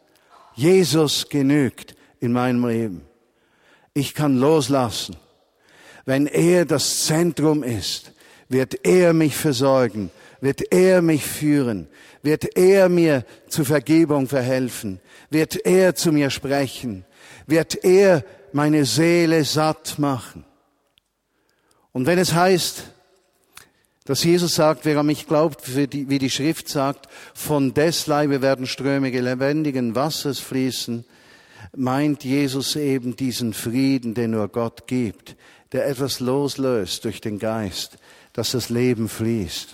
Jesus 0.55 1.29
genügt 1.29 1.95
in 2.19 2.31
meinem 2.31 2.67
Leben. 2.67 3.01
Ich 3.93 4.13
kann 4.13 4.37
loslassen. 4.37 5.15
Wenn 6.05 6.27
er 6.27 6.65
das 6.65 7.05
Zentrum 7.05 7.63
ist, 7.63 8.11
wird 8.49 8.85
er 8.85 9.13
mich 9.13 9.35
versorgen, 9.35 10.11
wird 10.41 10.73
er 10.73 11.01
mich 11.01 11.25
führen, 11.25 11.87
wird 12.21 12.57
er 12.57 12.89
mir 12.89 13.25
zur 13.47 13.65
Vergebung 13.65 14.27
verhelfen, 14.27 14.99
wird 15.29 15.65
er 15.65 15.95
zu 15.95 16.11
mir 16.11 16.29
sprechen, 16.29 17.05
wird 17.47 17.83
er 17.83 18.23
meine 18.51 18.85
Seele 18.85 19.43
satt 19.45 19.97
machen. 19.97 20.45
Und 21.91 22.05
wenn 22.05 22.19
es 22.19 22.33
heißt, 22.33 22.92
dass 24.05 24.23
Jesus 24.23 24.55
sagt, 24.55 24.83
wer 24.85 24.97
an 24.97 25.05
mich 25.05 25.27
glaubt, 25.27 25.75
wie 25.75 25.87
die, 26.19 26.29
Schrift 26.29 26.67
sagt, 26.67 27.07
von 27.33 27.73
des 27.73 28.07
Leibe 28.07 28.41
werden 28.41 28.67
Ströme 28.67 29.09
lebendigen 29.09 29.95
Wassers 29.95 30.39
fließen, 30.39 31.05
meint 31.75 32.23
Jesus 32.23 32.75
eben 32.75 33.15
diesen 33.15 33.53
Frieden, 33.53 34.13
den 34.13 34.31
nur 34.31 34.49
Gott 34.49 34.87
gibt, 34.87 35.35
der 35.71 35.87
etwas 35.87 36.19
loslöst 36.19 37.05
durch 37.05 37.21
den 37.21 37.39
Geist, 37.39 37.97
dass 38.33 38.51
das 38.51 38.69
Leben 38.69 39.07
fließt. 39.07 39.73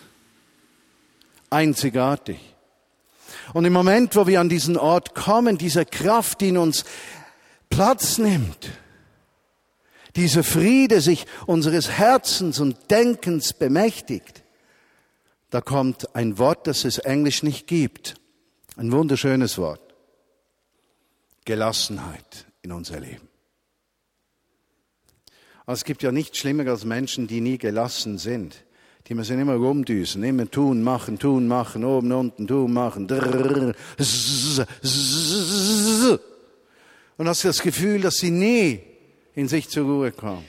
Einzigartig. 1.49 2.39
Und 3.53 3.65
im 3.65 3.73
Moment, 3.73 4.15
wo 4.15 4.27
wir 4.27 4.39
an 4.39 4.49
diesen 4.49 4.77
Ort 4.77 5.15
kommen, 5.15 5.57
diese 5.57 5.85
Kraft, 5.85 6.41
die 6.41 6.49
in 6.49 6.57
uns 6.57 6.85
Platz 7.69 8.19
nimmt, 8.19 8.69
dieser 10.19 10.43
Friede 10.43 10.99
sich 10.99 11.25
unseres 11.45 11.89
Herzens 11.91 12.59
und 12.59 12.91
Denkens 12.91 13.53
bemächtigt, 13.53 14.43
da 15.49 15.61
kommt 15.61 16.13
ein 16.13 16.37
Wort, 16.37 16.67
das 16.67 16.83
es 16.83 16.97
Englisch 16.97 17.41
nicht 17.41 17.67
gibt. 17.67 18.15
Ein 18.75 18.91
wunderschönes 18.91 19.57
Wort. 19.57 19.81
Gelassenheit 21.45 22.45
in 22.61 22.73
unser 22.73 22.99
Leben. 22.99 23.29
Also 25.65 25.79
es 25.79 25.85
gibt 25.85 26.03
ja 26.03 26.11
nichts 26.11 26.37
schlimmer 26.37 26.67
als 26.67 26.83
Menschen, 26.83 27.27
die 27.27 27.39
nie 27.39 27.57
gelassen 27.57 28.17
sind. 28.17 28.65
Die 29.07 29.15
müssen 29.15 29.39
immer 29.39 29.55
rumdüsen, 29.55 30.21
immer 30.23 30.51
tun, 30.51 30.83
machen, 30.83 31.17
tun, 31.17 31.47
machen, 31.47 31.85
oben, 31.85 32.11
unten, 32.11 32.45
tun, 32.45 32.73
machen. 32.73 33.07
Und 37.17 37.27
hast 37.27 37.45
das 37.45 37.61
Gefühl, 37.61 38.01
dass 38.01 38.15
sie 38.15 38.31
nie 38.31 38.88
in 39.35 39.47
sich 39.47 39.69
zur 39.69 39.85
Ruhe 39.85 40.11
kommen. 40.11 40.45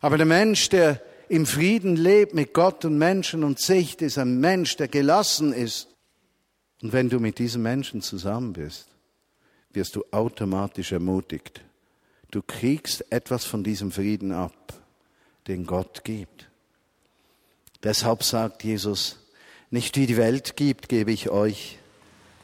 Aber 0.00 0.16
der 0.16 0.26
Mensch, 0.26 0.68
der 0.68 1.02
im 1.28 1.46
Frieden 1.46 1.96
lebt 1.96 2.34
mit 2.34 2.54
Gott 2.54 2.84
und 2.84 2.96
Menschen 2.96 3.44
und 3.44 3.58
Sicht, 3.58 4.00
ist 4.02 4.18
ein 4.18 4.40
Mensch, 4.40 4.76
der 4.76 4.88
gelassen 4.88 5.52
ist. 5.52 5.88
Und 6.82 6.92
wenn 6.92 7.10
du 7.10 7.18
mit 7.18 7.38
diesem 7.38 7.62
Menschen 7.62 8.00
zusammen 8.00 8.52
bist, 8.52 8.88
wirst 9.72 9.96
du 9.96 10.04
automatisch 10.10 10.92
ermutigt. 10.92 11.60
Du 12.30 12.42
kriegst 12.42 13.10
etwas 13.10 13.44
von 13.44 13.64
diesem 13.64 13.90
Frieden 13.90 14.32
ab, 14.32 14.72
den 15.46 15.66
Gott 15.66 16.04
gibt. 16.04 16.48
Deshalb 17.82 18.22
sagt 18.22 18.64
Jesus, 18.64 19.18
nicht 19.70 19.96
wie 19.96 20.06
die 20.06 20.16
Welt 20.16 20.56
gibt, 20.56 20.88
gebe 20.88 21.12
ich 21.12 21.30
euch. 21.30 21.78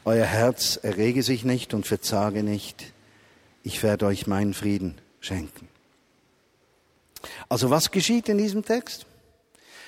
Euer 0.03 0.25
Herz 0.25 0.77
errege 0.81 1.23
sich 1.23 1.43
nicht 1.43 1.73
und 1.73 1.87
verzage 1.87 2.43
nicht. 2.43 2.93
Ich 3.63 3.81
werde 3.81 4.05
euch 4.05 4.27
meinen 4.27 4.53
Frieden 4.53 5.01
schenken. 5.25 5.67
Also 7.49 7.69
was 7.69 7.91
geschieht 7.91 8.29
in 8.29 8.37
diesem 8.37 8.63
Text? 8.63 9.05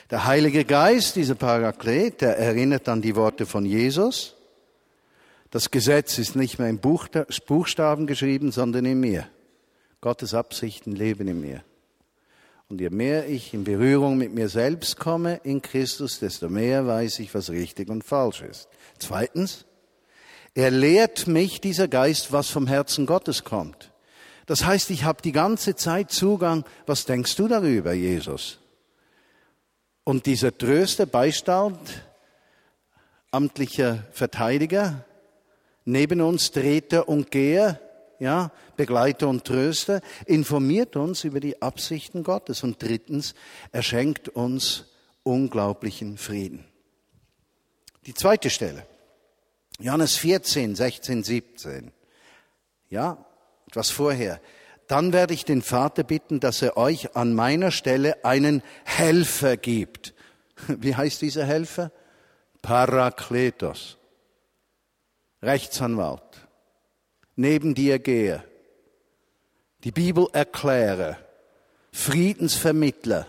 Der 0.09 0.25
Heilige 0.25 0.63
Geist, 0.63 1.15
dieser 1.15 1.35
Paraklet, 1.35 2.21
der 2.21 2.37
erinnert 2.37 2.87
an 2.87 3.01
die 3.01 3.15
Worte 3.15 3.45
von 3.45 3.65
Jesus. 3.65 4.35
Das 5.51 5.69
Gesetz 5.69 6.17
ist 6.17 6.35
nicht 6.35 6.59
mehr 6.59 6.69
in 6.69 6.79
Buchstaben 6.79 8.07
geschrieben, 8.07 8.51
sondern 8.51 8.85
in 8.85 8.99
mir. 8.99 9.27
Gottes 10.01 10.33
Absichten 10.33 10.93
leben 10.93 11.27
in 11.27 11.41
mir. 11.41 11.63
Und 12.69 12.81
je 12.81 12.89
mehr 12.89 13.29
ich 13.29 13.53
in 13.53 13.63
Berührung 13.63 14.17
mit 14.17 14.33
mir 14.33 14.49
selbst 14.49 14.97
komme 14.97 15.39
in 15.43 15.61
Christus, 15.61 16.19
desto 16.19 16.49
mehr 16.49 16.85
weiß 16.85 17.19
ich, 17.19 17.33
was 17.33 17.49
richtig 17.49 17.89
und 17.89 18.03
falsch 18.03 18.41
ist. 18.41 18.67
Zweitens, 18.99 19.65
er 20.53 20.71
lehrt 20.71 21.27
mich, 21.27 21.61
dieser 21.61 21.87
Geist, 21.87 22.33
was 22.33 22.49
vom 22.49 22.67
Herzen 22.67 23.05
Gottes 23.05 23.43
kommt. 23.43 23.91
Das 24.47 24.65
heißt, 24.65 24.89
ich 24.89 25.03
habe 25.03 25.21
die 25.21 25.33
ganze 25.33 25.75
Zeit 25.75 26.09
Zugang. 26.09 26.65
Was 26.87 27.05
denkst 27.05 27.35
du 27.35 27.47
darüber, 27.47 27.93
Jesus? 27.93 28.59
Und 30.03 30.25
dieser 30.25 30.57
Tröster, 30.57 31.05
Beistand, 31.05 31.77
amtlicher 33.29 34.05
Verteidiger, 34.13 35.05
neben 35.83 36.21
uns 36.21 36.51
Treter 36.51 37.09
und 37.09 37.29
Geher, 37.29 37.81
ja, 38.19 38.51
Begleiter 38.77 39.27
und 39.27 39.43
Tröster, 39.43 40.01
informiert 40.25 40.95
uns 40.95 41.25
über 41.25 41.41
die 41.41 41.61
Absichten 41.61 42.23
Gottes. 42.23 42.63
Und 42.63 42.81
drittens, 42.81 43.35
er 43.73 43.83
schenkt 43.83 44.29
uns 44.29 44.85
unglaublichen 45.23 46.17
Frieden. 46.17 46.63
Die 48.05 48.13
zweite 48.13 48.49
Stelle. 48.49 48.87
Johannes 49.77 50.15
14, 50.15 50.73
16, 50.73 51.23
17. 51.23 51.91
Ja, 52.89 53.26
etwas 53.67 53.89
vorher. 53.89 54.39
Dann 54.87 55.11
werde 55.11 55.33
ich 55.33 55.43
den 55.43 55.61
Vater 55.61 56.03
bitten, 56.03 56.39
dass 56.39 56.61
er 56.61 56.77
euch 56.77 57.15
an 57.15 57.33
meiner 57.33 57.71
Stelle 57.71 58.23
einen 58.23 58.63
Helfer 58.85 59.57
gibt. 59.57 60.13
Wie 60.67 60.95
heißt 60.95 61.21
dieser 61.21 61.45
Helfer? 61.45 61.91
Parakletos. 62.61 63.97
Rechtsanwalt. 65.41 66.21
Neben 67.35 67.75
dir 67.75 67.99
gehe. 67.99 68.43
Die 69.83 69.91
Bibel 69.91 70.27
erkläre. 70.31 71.17
Friedensvermittler. 71.91 73.27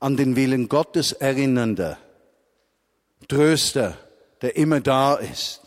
An 0.00 0.16
den 0.16 0.34
Willen 0.34 0.68
Gottes 0.68 1.12
erinnernder. 1.12 1.96
Tröster, 3.28 3.96
der 4.42 4.56
immer 4.56 4.80
da 4.80 5.14
ist 5.14 5.61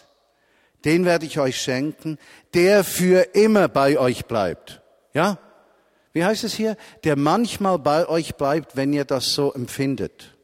den 0.86 1.04
werde 1.04 1.26
ich 1.26 1.40
euch 1.40 1.60
schenken, 1.60 2.18
der 2.54 2.84
für 2.84 3.36
immer 3.36 3.68
bei 3.68 3.98
euch 3.98 4.26
bleibt. 4.26 4.82
Ja? 5.14 5.40
Wie 6.14 6.24
heißt 6.24 6.44
es 6.44 6.54
hier? 6.54 6.78
Der 7.04 7.18
manchmal 7.18 7.80
bei 7.80 8.08
euch 8.08 8.36
bleibt, 8.36 8.76
wenn 8.78 8.94
ihr 8.94 9.04
das 9.04 9.34
so 9.34 9.52
empfindet. 9.52 10.38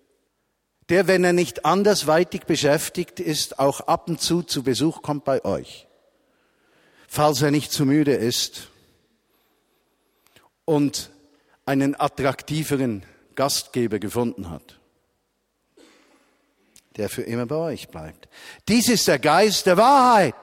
Der, 0.90 1.08
wenn 1.08 1.24
er 1.24 1.32
nicht 1.32 1.64
andersweitig 1.64 2.44
beschäftigt 2.44 3.20
ist, 3.20 3.60
auch 3.60 3.82
ab 3.82 4.10
und 4.10 4.20
zu 4.20 4.42
zu 4.42 4.64
Besuch 4.64 5.02
kommt 5.02 5.24
bei 5.24 5.46
euch. 5.46 5.88
Falls 7.08 7.42
er 7.42 7.52
nicht 7.52 7.72
zu 7.72 7.86
müde 7.86 8.14
ist 8.14 8.70
und 10.66 11.12
einen 11.66 11.98
attraktiveren 11.98 13.04
Gastgeber 13.36 14.00
gefunden 14.00 14.50
hat 14.50 14.81
der 16.98 17.10
für 17.10 17.22
immer 17.24 17.46
bei 17.46 17.56
euch 17.56 17.90
bleibt. 17.90 18.28
Dies 18.68 18.90
ist 18.90 19.08
der 19.08 19.20
Geist 19.20 19.66
der 19.66 19.78
Wahrheit. 19.78 20.36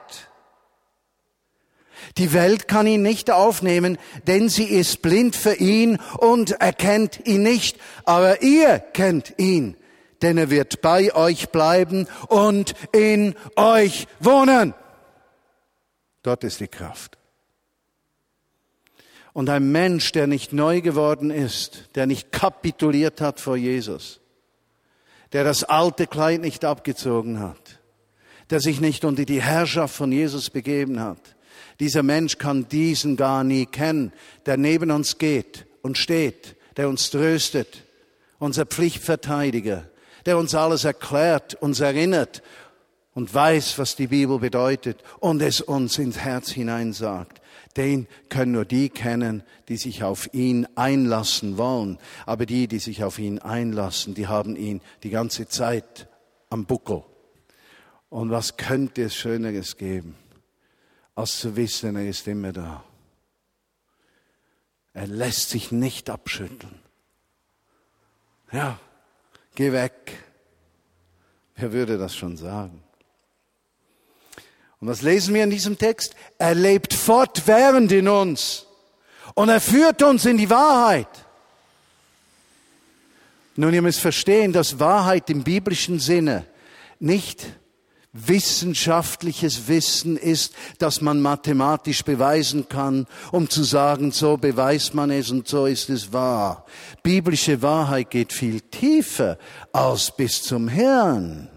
Die 2.17 2.33
Welt 2.33 2.67
kann 2.67 2.87
ihn 2.87 3.01
nicht 3.01 3.29
aufnehmen, 3.29 3.97
denn 4.27 4.49
sie 4.49 4.65
ist 4.65 5.01
blind 5.01 5.35
für 5.35 5.53
ihn 5.53 5.99
und 6.17 6.51
erkennt 6.51 7.25
ihn 7.27 7.43
nicht. 7.43 7.77
Aber 8.05 8.41
ihr 8.41 8.79
kennt 8.79 9.33
ihn, 9.37 9.75
denn 10.21 10.37
er 10.37 10.49
wird 10.49 10.81
bei 10.81 11.13
euch 11.13 11.49
bleiben 11.49 12.07
und 12.27 12.73
in 12.91 13.35
euch 13.55 14.07
wohnen. 14.19 14.73
Dort 16.23 16.43
ist 16.43 16.59
die 16.59 16.67
Kraft. 16.67 17.17
Und 19.31 19.49
ein 19.49 19.71
Mensch, 19.71 20.11
der 20.11 20.27
nicht 20.27 20.51
neu 20.51 20.81
geworden 20.81 21.29
ist, 21.29 21.89
der 21.95 22.07
nicht 22.07 22.31
kapituliert 22.31 23.21
hat 23.21 23.39
vor 23.39 23.55
Jesus, 23.55 24.18
der 25.33 25.43
das 25.43 25.63
alte 25.63 26.07
Kleid 26.07 26.41
nicht 26.41 26.65
abgezogen 26.65 27.39
hat, 27.39 27.79
der 28.49 28.59
sich 28.59 28.79
nicht 28.79 29.05
unter 29.05 29.25
die 29.25 29.41
Herrschaft 29.41 29.95
von 29.95 30.11
Jesus 30.11 30.49
begeben 30.49 30.99
hat. 30.99 31.35
Dieser 31.79 32.03
Mensch 32.03 32.37
kann 32.37 32.67
diesen 32.67 33.15
gar 33.15 33.43
nie 33.43 33.65
kennen, 33.65 34.11
der 34.45 34.57
neben 34.57 34.91
uns 34.91 35.17
geht 35.17 35.65
und 35.81 35.97
steht, 35.97 36.55
der 36.77 36.89
uns 36.89 37.09
tröstet, 37.09 37.83
unser 38.37 38.65
Pflichtverteidiger, 38.65 39.89
der 40.25 40.37
uns 40.37 40.55
alles 40.55 40.83
erklärt, 40.83 41.55
uns 41.55 41.79
erinnert 41.79 42.41
und 43.13 43.33
weiß, 43.33 43.77
was 43.77 43.95
die 43.95 44.07
Bibel 44.07 44.39
bedeutet 44.39 45.03
und 45.19 45.41
es 45.41 45.61
uns 45.61 45.97
ins 45.97 46.17
Herz 46.17 46.49
hinein 46.49 46.93
sagt 46.93 47.38
den 47.77 48.07
können 48.29 48.53
nur 48.53 48.65
die 48.65 48.89
kennen, 48.89 49.43
die 49.67 49.77
sich 49.77 50.03
auf 50.03 50.33
ihn 50.33 50.67
einlassen 50.75 51.57
wollen. 51.57 51.99
Aber 52.25 52.45
die, 52.45 52.67
die 52.67 52.79
sich 52.79 53.03
auf 53.03 53.19
ihn 53.19 53.39
einlassen, 53.39 54.15
die 54.15 54.27
haben 54.27 54.55
ihn 54.55 54.81
die 55.03 55.09
ganze 55.09 55.47
Zeit 55.47 56.07
am 56.49 56.65
Buckel. 56.65 57.03
Und 58.09 58.31
was 58.31 58.57
könnte 58.57 59.03
es 59.03 59.15
Schöneres 59.15 59.77
geben, 59.77 60.15
als 61.15 61.39
zu 61.39 61.55
wissen, 61.55 61.95
er 61.95 62.07
ist 62.07 62.27
immer 62.27 62.51
da. 62.51 62.83
Er 64.93 65.07
lässt 65.07 65.49
sich 65.49 65.71
nicht 65.71 66.09
abschütteln. 66.09 66.79
Ja, 68.51 68.79
geh 69.53 69.71
weg. 69.71 70.23
Wer 71.55 71.71
würde 71.71 71.97
das 71.97 72.15
schon 72.15 72.35
sagen? 72.37 72.83
Und 74.81 74.87
was 74.87 75.01
lesen 75.01 75.33
wir 75.33 75.43
in 75.43 75.49
diesem 75.49 75.77
Text? 75.77 76.15
Er 76.37 76.55
lebt 76.55 76.93
fortwährend 76.93 77.91
in 77.91 78.07
uns 78.07 78.65
und 79.33 79.49
er 79.49 79.59
führt 79.59 80.01
uns 80.03 80.25
in 80.25 80.37
die 80.37 80.49
Wahrheit. 80.49 81.07
Nun, 83.55 83.73
ihr 83.73 83.81
müsst 83.81 83.99
verstehen, 83.99 84.53
dass 84.53 84.79
Wahrheit 84.79 85.29
im 85.29 85.43
biblischen 85.43 85.99
Sinne 85.99 86.45
nicht 86.99 87.45
wissenschaftliches 88.13 89.67
Wissen 89.67 90.17
ist, 90.17 90.53
das 90.77 91.01
man 91.01 91.21
mathematisch 91.21 92.03
beweisen 92.03 92.67
kann, 92.69 93.05
um 93.31 93.49
zu 93.49 93.63
sagen, 93.63 94.11
so 94.11 94.37
beweist 94.37 94.93
man 94.93 95.11
es 95.11 95.29
und 95.29 95.47
so 95.47 95.65
ist 95.65 95.89
es 95.89 96.11
wahr. 96.13 96.65
Biblische 97.03 97.61
Wahrheit 97.61 98.09
geht 98.09 98.33
viel 98.33 98.61
tiefer 98.61 99.37
aus 99.73 100.15
bis 100.15 100.41
zum 100.41 100.69
Hirn. 100.69 101.49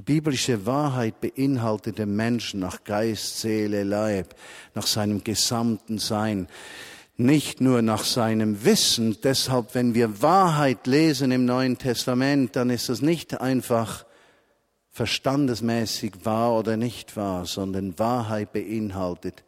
Die 0.00 0.14
biblische 0.14 0.64
Wahrheit 0.64 1.20
beinhaltet 1.20 1.98
den 1.98 2.16
Menschen 2.16 2.58
nach 2.58 2.84
Geist, 2.84 3.40
Seele, 3.40 3.82
Leib, 3.82 4.34
nach 4.74 4.86
seinem 4.86 5.22
gesamten 5.22 5.98
Sein, 5.98 6.48
nicht 7.18 7.60
nur 7.60 7.82
nach 7.82 8.04
seinem 8.04 8.64
Wissen. 8.64 9.18
Deshalb, 9.22 9.74
wenn 9.74 9.92
wir 9.92 10.22
Wahrheit 10.22 10.86
lesen 10.86 11.32
im 11.32 11.44
Neuen 11.44 11.76
Testament, 11.76 12.56
dann 12.56 12.70
ist 12.70 12.88
das 12.88 13.02
nicht 13.02 13.42
einfach 13.42 14.06
verstandesmäßig 14.88 16.24
wahr 16.24 16.54
oder 16.54 16.78
nicht 16.78 17.14
wahr, 17.18 17.44
sondern 17.44 17.98
Wahrheit 17.98 18.54
beinhaltet 18.54 19.44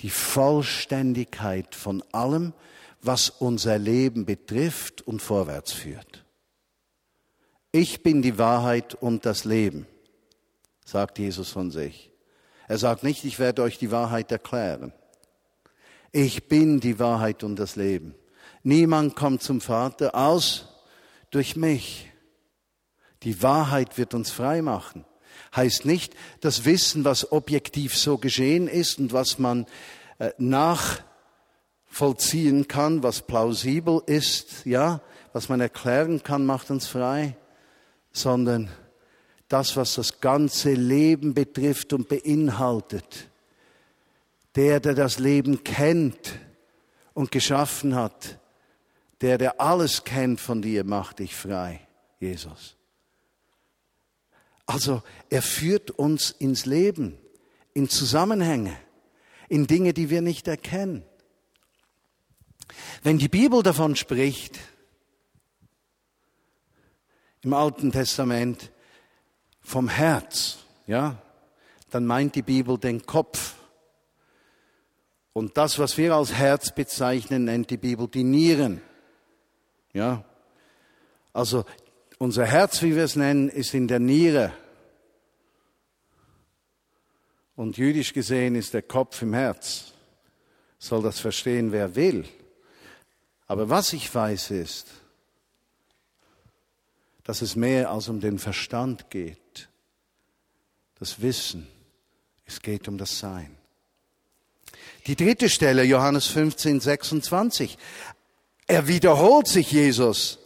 die 0.00 0.10
Vollständigkeit 0.10 1.76
von 1.76 2.02
allem, 2.10 2.54
was 3.02 3.30
unser 3.30 3.78
Leben 3.78 4.24
betrifft 4.24 5.02
und 5.02 5.22
vorwärts 5.22 5.70
führt. 5.70 6.24
Ich 7.70 8.02
bin 8.02 8.20
die 8.20 8.36
Wahrheit 8.36 8.96
und 8.96 9.24
das 9.24 9.44
Leben, 9.44 9.86
sagt 10.92 11.18
Jesus 11.18 11.50
von 11.50 11.70
sich. 11.70 12.10
Er 12.68 12.78
sagt 12.78 13.02
nicht, 13.02 13.24
ich 13.24 13.38
werde 13.38 13.62
euch 13.62 13.78
die 13.78 13.90
Wahrheit 13.90 14.30
erklären. 14.30 14.92
Ich 16.12 16.48
bin 16.48 16.80
die 16.80 16.98
Wahrheit 16.98 17.42
und 17.42 17.56
das 17.56 17.76
Leben. 17.76 18.14
Niemand 18.62 19.16
kommt 19.16 19.42
zum 19.42 19.62
Vater 19.62 20.14
aus 20.14 20.68
durch 21.30 21.56
mich. 21.56 22.10
Die 23.22 23.42
Wahrheit 23.42 23.96
wird 23.96 24.12
uns 24.12 24.30
frei 24.30 24.60
machen. 24.60 25.06
Heißt 25.56 25.86
nicht, 25.86 26.14
das 26.40 26.66
Wissen, 26.66 27.06
was 27.06 27.32
objektiv 27.32 27.96
so 27.96 28.18
geschehen 28.18 28.68
ist 28.68 28.98
und 28.98 29.14
was 29.14 29.38
man 29.38 29.64
äh, 30.18 30.32
nachvollziehen 30.36 32.68
kann, 32.68 33.02
was 33.02 33.22
plausibel 33.22 34.02
ist, 34.06 34.66
ja, 34.66 35.00
was 35.32 35.48
man 35.48 35.62
erklären 35.62 36.22
kann, 36.22 36.44
macht 36.44 36.70
uns 36.70 36.86
frei, 36.86 37.38
sondern 38.12 38.68
das, 39.52 39.76
was 39.76 39.94
das 39.94 40.20
ganze 40.20 40.72
Leben 40.72 41.34
betrifft 41.34 41.92
und 41.92 42.08
beinhaltet. 42.08 43.28
Der, 44.54 44.80
der 44.80 44.94
das 44.94 45.18
Leben 45.18 45.64
kennt 45.64 46.38
und 47.14 47.30
geschaffen 47.30 47.94
hat, 47.94 48.38
der, 49.20 49.38
der 49.38 49.60
alles 49.60 50.04
kennt 50.04 50.40
von 50.40 50.62
dir, 50.62 50.84
macht 50.84 51.20
dich 51.20 51.34
frei, 51.34 51.80
Jesus. 52.18 52.76
Also 54.66 55.02
er 55.30 55.42
führt 55.42 55.90
uns 55.90 56.30
ins 56.30 56.66
Leben, 56.66 57.18
in 57.74 57.88
Zusammenhänge, 57.88 58.76
in 59.48 59.66
Dinge, 59.66 59.92
die 59.92 60.10
wir 60.10 60.22
nicht 60.22 60.48
erkennen. 60.48 61.04
Wenn 63.02 63.18
die 63.18 63.28
Bibel 63.28 63.62
davon 63.62 63.96
spricht, 63.96 64.58
im 67.42 67.52
Alten 67.52 67.92
Testament, 67.92 68.70
vom 69.72 69.88
Herz, 69.88 70.58
ja, 70.86 71.16
dann 71.88 72.04
meint 72.04 72.34
die 72.34 72.42
Bibel 72.42 72.76
den 72.76 73.06
Kopf. 73.06 73.54
Und 75.32 75.56
das, 75.56 75.78
was 75.78 75.96
wir 75.96 76.14
als 76.14 76.34
Herz 76.34 76.74
bezeichnen, 76.74 77.46
nennt 77.46 77.70
die 77.70 77.78
Bibel 77.78 78.06
die 78.06 78.22
Nieren. 78.22 78.82
Ja. 79.94 80.24
Also, 81.32 81.64
unser 82.18 82.44
Herz, 82.44 82.82
wie 82.82 82.94
wir 82.94 83.04
es 83.04 83.16
nennen, 83.16 83.48
ist 83.48 83.72
in 83.72 83.88
der 83.88 83.98
Niere. 83.98 84.52
Und 87.56 87.78
jüdisch 87.78 88.12
gesehen 88.12 88.54
ist 88.56 88.74
der 88.74 88.82
Kopf 88.82 89.22
im 89.22 89.32
Herz. 89.32 89.94
Soll 90.78 91.02
das 91.02 91.18
verstehen, 91.18 91.72
wer 91.72 91.96
will. 91.96 92.26
Aber 93.46 93.70
was 93.70 93.94
ich 93.94 94.14
weiß 94.14 94.50
ist, 94.50 94.88
dass 97.24 97.42
es 97.42 97.56
mehr 97.56 97.90
als 97.90 98.08
um 98.08 98.20
den 98.20 98.38
Verstand 98.38 99.10
geht. 99.10 99.68
Das 100.98 101.20
Wissen. 101.22 101.66
Es 102.44 102.60
geht 102.60 102.88
um 102.88 102.98
das 102.98 103.18
Sein. 103.18 103.56
Die 105.06 105.16
dritte 105.16 105.48
Stelle, 105.48 105.82
Johannes 105.82 106.26
15, 106.26 106.80
26. 106.80 107.78
Er 108.66 108.88
wiederholt 108.88 109.48
sich 109.48 109.72
Jesus. 109.72 110.38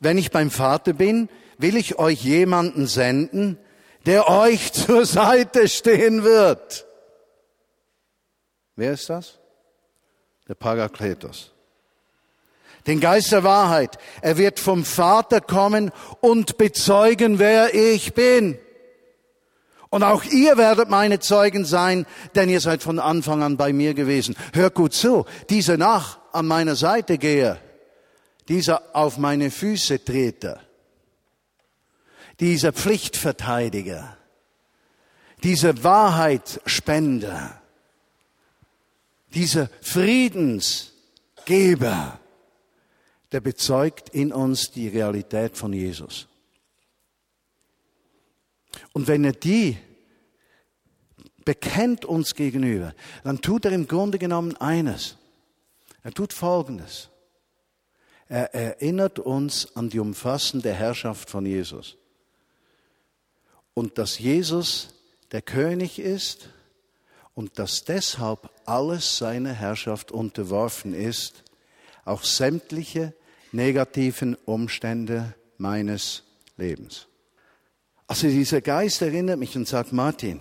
Wenn 0.00 0.18
ich 0.18 0.30
beim 0.30 0.50
Vater 0.50 0.92
bin, 0.92 1.28
will 1.58 1.76
ich 1.76 1.98
euch 1.98 2.22
jemanden 2.22 2.86
senden, 2.86 3.58
der 4.04 4.28
euch 4.28 4.72
zur 4.72 5.06
Seite 5.06 5.68
stehen 5.68 6.22
wird. 6.22 6.86
Wer 8.76 8.92
ist 8.92 9.08
das? 9.08 9.38
Der 10.48 10.54
Parakletos. 10.54 11.52
Den 12.86 13.00
Geist 13.00 13.32
der 13.32 13.42
Wahrheit. 13.42 13.98
Er 14.22 14.38
wird 14.38 14.60
vom 14.60 14.84
Vater 14.84 15.40
kommen 15.40 15.90
und 16.20 16.56
bezeugen, 16.56 17.38
wer 17.38 17.74
ich 17.74 18.14
bin. 18.14 18.58
Und 19.90 20.02
auch 20.02 20.24
ihr 20.24 20.56
werdet 20.56 20.90
meine 20.90 21.20
Zeugen 21.20 21.64
sein, 21.64 22.06
denn 22.34 22.50
ihr 22.50 22.60
seid 22.60 22.82
von 22.82 22.98
Anfang 22.98 23.42
an 23.42 23.56
bei 23.56 23.72
mir 23.72 23.94
gewesen. 23.94 24.36
Hört 24.52 24.74
gut 24.74 24.92
zu, 24.92 25.24
dieser 25.48 25.78
nach 25.78 26.18
an 26.32 26.46
meiner 26.46 26.76
Seite 26.76 27.16
gehe, 27.18 27.58
dieser 28.48 28.94
auf 28.94 29.16
meine 29.16 29.50
Füße 29.50 30.04
trete, 30.04 30.60
dieser 32.40 32.72
Pflichtverteidiger, 32.72 34.18
dieser 35.42 35.82
Wahrheitsspender, 35.82 37.60
dieser 39.34 39.68
Friedensgeber, 39.80 42.20
der 43.36 43.42
bezeugt 43.42 44.08
in 44.14 44.32
uns 44.32 44.70
die 44.70 44.88
Realität 44.88 45.58
von 45.58 45.70
Jesus. 45.70 46.26
Und 48.94 49.08
wenn 49.08 49.24
er 49.24 49.34
die 49.34 49.76
bekennt 51.44 52.06
uns 52.06 52.34
gegenüber, 52.34 52.94
dann 53.24 53.42
tut 53.42 53.66
er 53.66 53.72
im 53.72 53.88
Grunde 53.88 54.18
genommen 54.18 54.56
eines. 54.56 55.18
Er 56.02 56.12
tut 56.12 56.32
Folgendes. 56.32 57.10
Er 58.26 58.54
erinnert 58.54 59.18
uns 59.18 59.76
an 59.76 59.90
die 59.90 59.98
umfassende 59.98 60.72
Herrschaft 60.72 61.28
von 61.28 61.44
Jesus 61.44 61.98
und 63.74 63.98
dass 63.98 64.18
Jesus 64.18 64.94
der 65.32 65.42
König 65.42 65.98
ist 65.98 66.48
und 67.34 67.58
dass 67.58 67.84
deshalb 67.84 68.48
alles 68.64 69.18
seiner 69.18 69.52
Herrschaft 69.52 70.10
unterworfen 70.10 70.94
ist, 70.94 71.44
auch 72.06 72.24
sämtliche 72.24 73.12
negativen 73.56 74.36
Umstände 74.44 75.34
meines 75.58 76.22
Lebens. 76.56 77.08
Also 78.06 78.28
dieser 78.28 78.60
Geist 78.60 79.02
erinnert 79.02 79.38
mich 79.38 79.56
und 79.56 79.66
sagt, 79.66 79.92
Martin, 79.92 80.40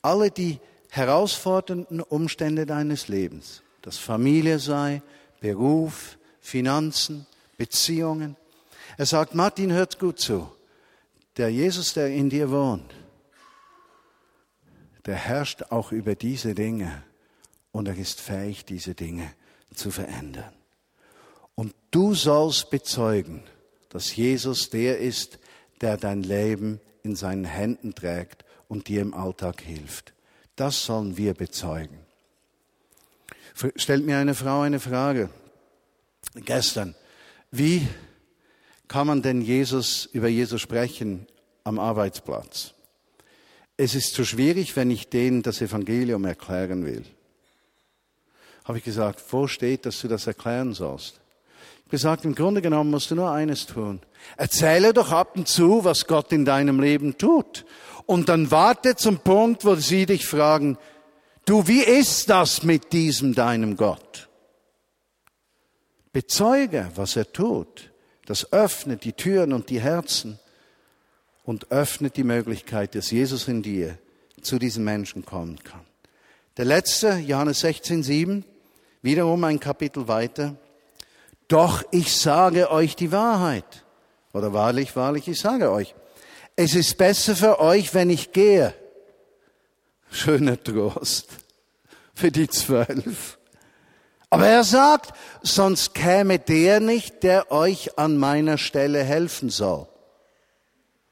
alle 0.00 0.30
die 0.30 0.58
herausfordernden 0.88 2.00
Umstände 2.00 2.64
deines 2.64 3.08
Lebens, 3.08 3.62
das 3.82 3.98
Familie 3.98 4.58
sei, 4.58 5.02
Beruf, 5.40 6.18
Finanzen, 6.40 7.26
Beziehungen. 7.58 8.36
Er 8.96 9.06
sagt, 9.06 9.34
Martin, 9.34 9.72
hört 9.72 9.98
gut 9.98 10.18
zu 10.18 10.48
der 11.36 11.50
Jesus, 11.50 11.94
der 11.94 12.08
in 12.08 12.28
dir 12.28 12.50
wohnt, 12.50 12.92
der 15.06 15.14
herrscht 15.14 15.64
auch 15.70 15.92
über 15.92 16.14
diese 16.14 16.54
Dinge 16.54 17.02
und 17.72 17.88
er 17.88 17.96
ist 17.96 18.20
fähig, 18.20 18.64
diese 18.64 18.94
Dinge 18.94 19.32
zu 19.74 19.90
verändern. 19.90 20.52
Du 21.92 22.14
sollst 22.14 22.70
bezeugen, 22.70 23.42
dass 23.90 24.16
Jesus 24.16 24.70
der 24.70 24.98
ist, 24.98 25.38
der 25.82 25.98
dein 25.98 26.22
Leben 26.22 26.80
in 27.02 27.14
seinen 27.14 27.44
Händen 27.44 27.94
trägt 27.94 28.46
und 28.66 28.88
dir 28.88 29.02
im 29.02 29.12
Alltag 29.12 29.60
hilft. 29.60 30.14
Das 30.56 30.86
sollen 30.86 31.18
wir 31.18 31.34
bezeugen. 31.34 31.98
Stellt 33.76 34.06
mir 34.06 34.16
eine 34.16 34.34
Frau 34.34 34.62
eine 34.62 34.80
Frage 34.80 35.28
gestern. 36.34 36.94
Wie 37.50 37.86
kann 38.88 39.06
man 39.06 39.20
denn 39.20 39.42
Jesus, 39.42 40.06
über 40.06 40.28
Jesus 40.28 40.62
sprechen 40.62 41.26
am 41.62 41.78
Arbeitsplatz? 41.78 42.72
Es 43.76 43.94
ist 43.94 44.14
zu 44.14 44.24
schwierig, 44.24 44.76
wenn 44.76 44.90
ich 44.90 45.10
denen 45.10 45.42
das 45.42 45.60
Evangelium 45.60 46.24
erklären 46.24 46.86
will. 46.86 47.04
Habe 48.64 48.78
ich 48.78 48.84
gesagt, 48.84 49.22
wo 49.30 49.46
steht, 49.46 49.84
dass 49.84 50.00
du 50.00 50.08
das 50.08 50.26
erklären 50.26 50.72
sollst? 50.72 51.21
Gesagt, 51.92 52.24
im 52.24 52.34
Grunde 52.34 52.62
genommen 52.62 52.90
musst 52.90 53.10
du 53.10 53.14
nur 53.14 53.30
eines 53.30 53.66
tun. 53.66 54.00
Erzähle 54.38 54.94
doch 54.94 55.12
ab 55.12 55.36
und 55.36 55.46
zu, 55.46 55.84
was 55.84 56.06
Gott 56.06 56.32
in 56.32 56.46
deinem 56.46 56.80
Leben 56.80 57.18
tut. 57.18 57.66
Und 58.06 58.30
dann 58.30 58.50
warte 58.50 58.96
zum 58.96 59.18
Punkt, 59.18 59.64
wo 59.64 59.74
sie 59.74 60.06
dich 60.06 60.26
fragen, 60.26 60.78
du, 61.44 61.68
wie 61.68 61.82
ist 61.82 62.30
das 62.30 62.62
mit 62.62 62.92
diesem 62.92 63.34
deinem 63.34 63.76
Gott? 63.76 64.30
Bezeuge, 66.12 66.90
was 66.94 67.14
er 67.14 67.30
tut. 67.30 67.92
Das 68.24 68.52
öffnet 68.54 69.04
die 69.04 69.12
Türen 69.12 69.52
und 69.52 69.68
die 69.68 69.80
Herzen 69.80 70.38
und 71.44 71.70
öffnet 71.70 72.16
die 72.16 72.24
Möglichkeit, 72.24 72.94
dass 72.94 73.10
Jesus 73.10 73.48
in 73.48 73.62
dir 73.62 73.98
zu 74.40 74.58
diesen 74.58 74.82
Menschen 74.82 75.26
kommen 75.26 75.62
kann. 75.62 75.84
Der 76.56 76.64
letzte, 76.64 77.16
Johannes 77.18 77.60
16, 77.60 78.02
7, 78.02 78.44
wiederum 79.02 79.44
ein 79.44 79.60
Kapitel 79.60 80.08
weiter. 80.08 80.56
Doch 81.48 81.82
ich 81.90 82.16
sage 82.16 82.70
euch 82.70 82.96
die 82.96 83.12
Wahrheit. 83.12 83.84
Oder 84.32 84.52
wahrlich, 84.52 84.96
wahrlich, 84.96 85.28
ich 85.28 85.40
sage 85.40 85.70
euch. 85.70 85.94
Es 86.56 86.74
ist 86.74 86.96
besser 86.98 87.36
für 87.36 87.60
euch, 87.60 87.94
wenn 87.94 88.10
ich 88.10 88.32
gehe. 88.32 88.74
Schöner 90.10 90.62
Trost 90.62 91.28
für 92.14 92.30
die 92.30 92.48
zwölf. 92.48 93.38
Aber 94.30 94.46
er 94.46 94.64
sagt, 94.64 95.14
sonst 95.42 95.94
käme 95.94 96.38
der 96.38 96.80
nicht, 96.80 97.22
der 97.22 97.52
euch 97.52 97.98
an 97.98 98.16
meiner 98.16 98.58
Stelle 98.58 99.02
helfen 99.02 99.50
soll. 99.50 99.86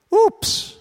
Ups. 0.09 0.77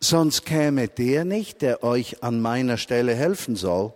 Sonst 0.00 0.46
käme 0.46 0.86
der 0.86 1.24
nicht, 1.24 1.62
der 1.62 1.82
euch 1.82 2.22
an 2.22 2.40
meiner 2.40 2.76
Stelle 2.76 3.14
helfen 3.14 3.56
soll. 3.56 3.92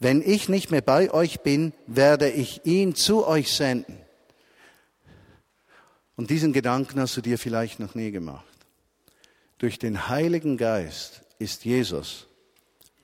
Wenn 0.00 0.22
ich 0.22 0.48
nicht 0.48 0.70
mehr 0.70 0.80
bei 0.80 1.12
euch 1.12 1.40
bin, 1.40 1.74
werde 1.86 2.30
ich 2.30 2.64
ihn 2.64 2.94
zu 2.94 3.26
euch 3.26 3.52
senden. 3.52 3.98
Und 6.16 6.30
diesen 6.30 6.54
Gedanken 6.54 6.98
hast 7.00 7.16
du 7.18 7.20
dir 7.20 7.38
vielleicht 7.38 7.80
noch 7.80 7.94
nie 7.94 8.10
gemacht. 8.10 8.44
Durch 9.58 9.78
den 9.78 10.08
Heiligen 10.08 10.56
Geist 10.56 11.20
ist 11.38 11.66
Jesus 11.66 12.26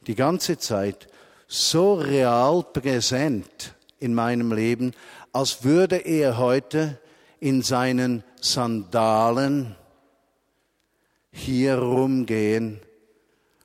die 0.07 0.15
ganze 0.15 0.59
Zeit 0.59 1.09
so 1.47 1.95
real 1.95 2.63
präsent 2.63 3.75
in 3.99 4.15
meinem 4.15 4.53
Leben, 4.53 4.93
als 5.33 5.65
würde 5.65 5.97
er 5.97 6.39
heute 6.39 6.99
in 7.41 7.61
seinen 7.61 8.25
Sandalen 8.41 9.77
hier 11.31 11.79
rumgehen 11.79 12.81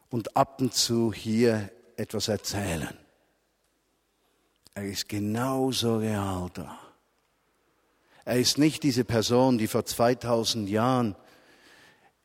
und 0.09 0.35
ab 0.35 0.59
und 0.59 0.73
zu 0.73 1.13
hier 1.13 1.69
etwas 1.95 2.27
erzählen. 2.27 3.00
Er 4.73 4.85
ist 4.85 5.09
genauso 5.09 5.97
real 5.97 6.49
da. 6.53 6.79
Er 8.25 8.39
ist 8.39 8.57
nicht 8.57 8.83
diese 8.83 9.03
Person, 9.03 9.57
die 9.57 9.67
vor 9.67 9.85
2000 9.85 10.69
Jahren 10.69 11.15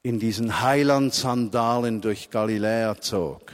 in 0.02 0.18
diesen 0.20 0.60
Heiland-Sandalen 0.60 2.00
durch 2.00 2.30
Galiläa 2.30 3.00
zog 3.00 3.52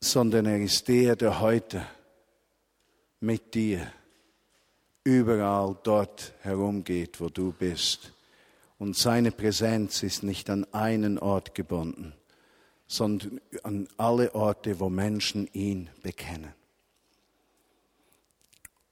sondern 0.00 0.46
er 0.46 0.60
ist 0.60 0.88
der, 0.88 1.14
der 1.14 1.40
heute 1.40 1.86
mit 3.20 3.54
dir 3.54 3.92
überall 5.04 5.76
dort 5.82 6.32
herumgeht, 6.40 7.20
wo 7.20 7.28
du 7.28 7.52
bist. 7.52 8.12
Und 8.78 8.96
seine 8.96 9.30
Präsenz 9.30 10.02
ist 10.02 10.22
nicht 10.22 10.48
an 10.48 10.66
einen 10.72 11.18
Ort 11.18 11.54
gebunden, 11.54 12.14
sondern 12.86 13.40
an 13.62 13.88
alle 13.98 14.34
Orte, 14.34 14.80
wo 14.80 14.88
Menschen 14.88 15.46
ihn 15.52 15.90
bekennen. 16.02 16.54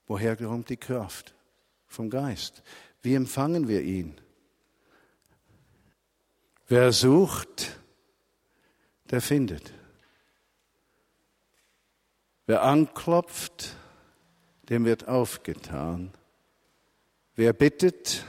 Woher 0.09 0.35
kommt 0.35 0.69
die 0.69 0.77
Kraft? 0.77 1.35
Vom 1.85 2.09
Geist. 2.09 2.63
Wie 3.03 3.13
empfangen 3.13 3.67
wir 3.67 3.83
ihn? 3.83 4.19
Wer 6.67 6.91
sucht, 6.91 7.79
der 9.11 9.21
findet. 9.21 9.71
Wer 12.47 12.63
anklopft, 12.63 13.75
dem 14.69 14.83
wird 14.85 15.07
aufgetan. 15.07 16.11
Wer 17.35 17.53
bittet, 17.53 18.25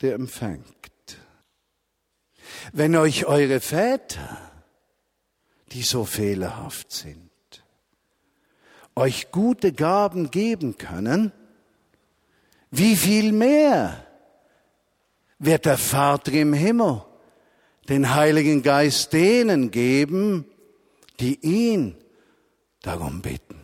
der 0.00 0.14
empfängt. 0.14 1.18
Wenn 2.72 2.94
euch 2.94 3.26
eure 3.26 3.58
Väter, 3.58 4.52
die 5.72 5.82
so 5.82 6.04
fehlerhaft 6.04 6.92
sind, 6.92 7.29
euch 9.00 9.30
gute 9.32 9.72
Gaben 9.72 10.30
geben 10.30 10.76
können, 10.76 11.32
wie 12.70 12.96
viel 12.96 13.32
mehr 13.32 14.06
wird 15.38 15.64
der 15.64 15.78
Vater 15.78 16.32
im 16.32 16.52
Himmel 16.52 17.02
den 17.88 18.14
Heiligen 18.14 18.62
Geist 18.62 19.12
denen 19.12 19.70
geben, 19.70 20.44
die 21.18 21.40
ihn 21.40 21.96
darum 22.82 23.22
bitten. 23.22 23.60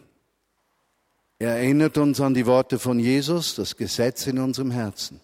Er 1.38 1.57
erinnert 1.57 1.99
uns 1.99 2.20
an 2.20 2.33
die 2.33 2.46
Worte 2.46 2.79
von 2.79 2.99
Jesus, 2.99 3.55
das 3.55 3.77
Gesetz 3.77 4.27
in 4.27 4.38
unserem 4.38 4.70
Herzen. 4.70 5.20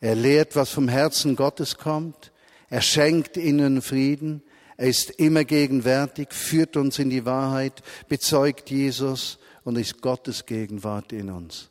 Er 0.00 0.16
lehrt, 0.16 0.56
was 0.56 0.70
vom 0.70 0.88
Herzen 0.88 1.36
Gottes 1.36 1.78
kommt. 1.78 2.32
Er 2.70 2.82
schenkt 2.82 3.36
ihnen 3.36 3.82
Frieden. 3.82 4.42
Er 4.78 4.86
ist 4.86 5.10
immer 5.10 5.44
gegenwärtig, 5.44 6.32
führt 6.32 6.76
uns 6.76 7.00
in 7.00 7.10
die 7.10 7.24
Wahrheit, 7.24 7.82
bezeugt 8.08 8.70
Jesus 8.70 9.40
und 9.64 9.76
ist 9.76 10.00
Gottes 10.00 10.46
Gegenwart 10.46 11.12
in 11.12 11.30
uns. 11.30 11.68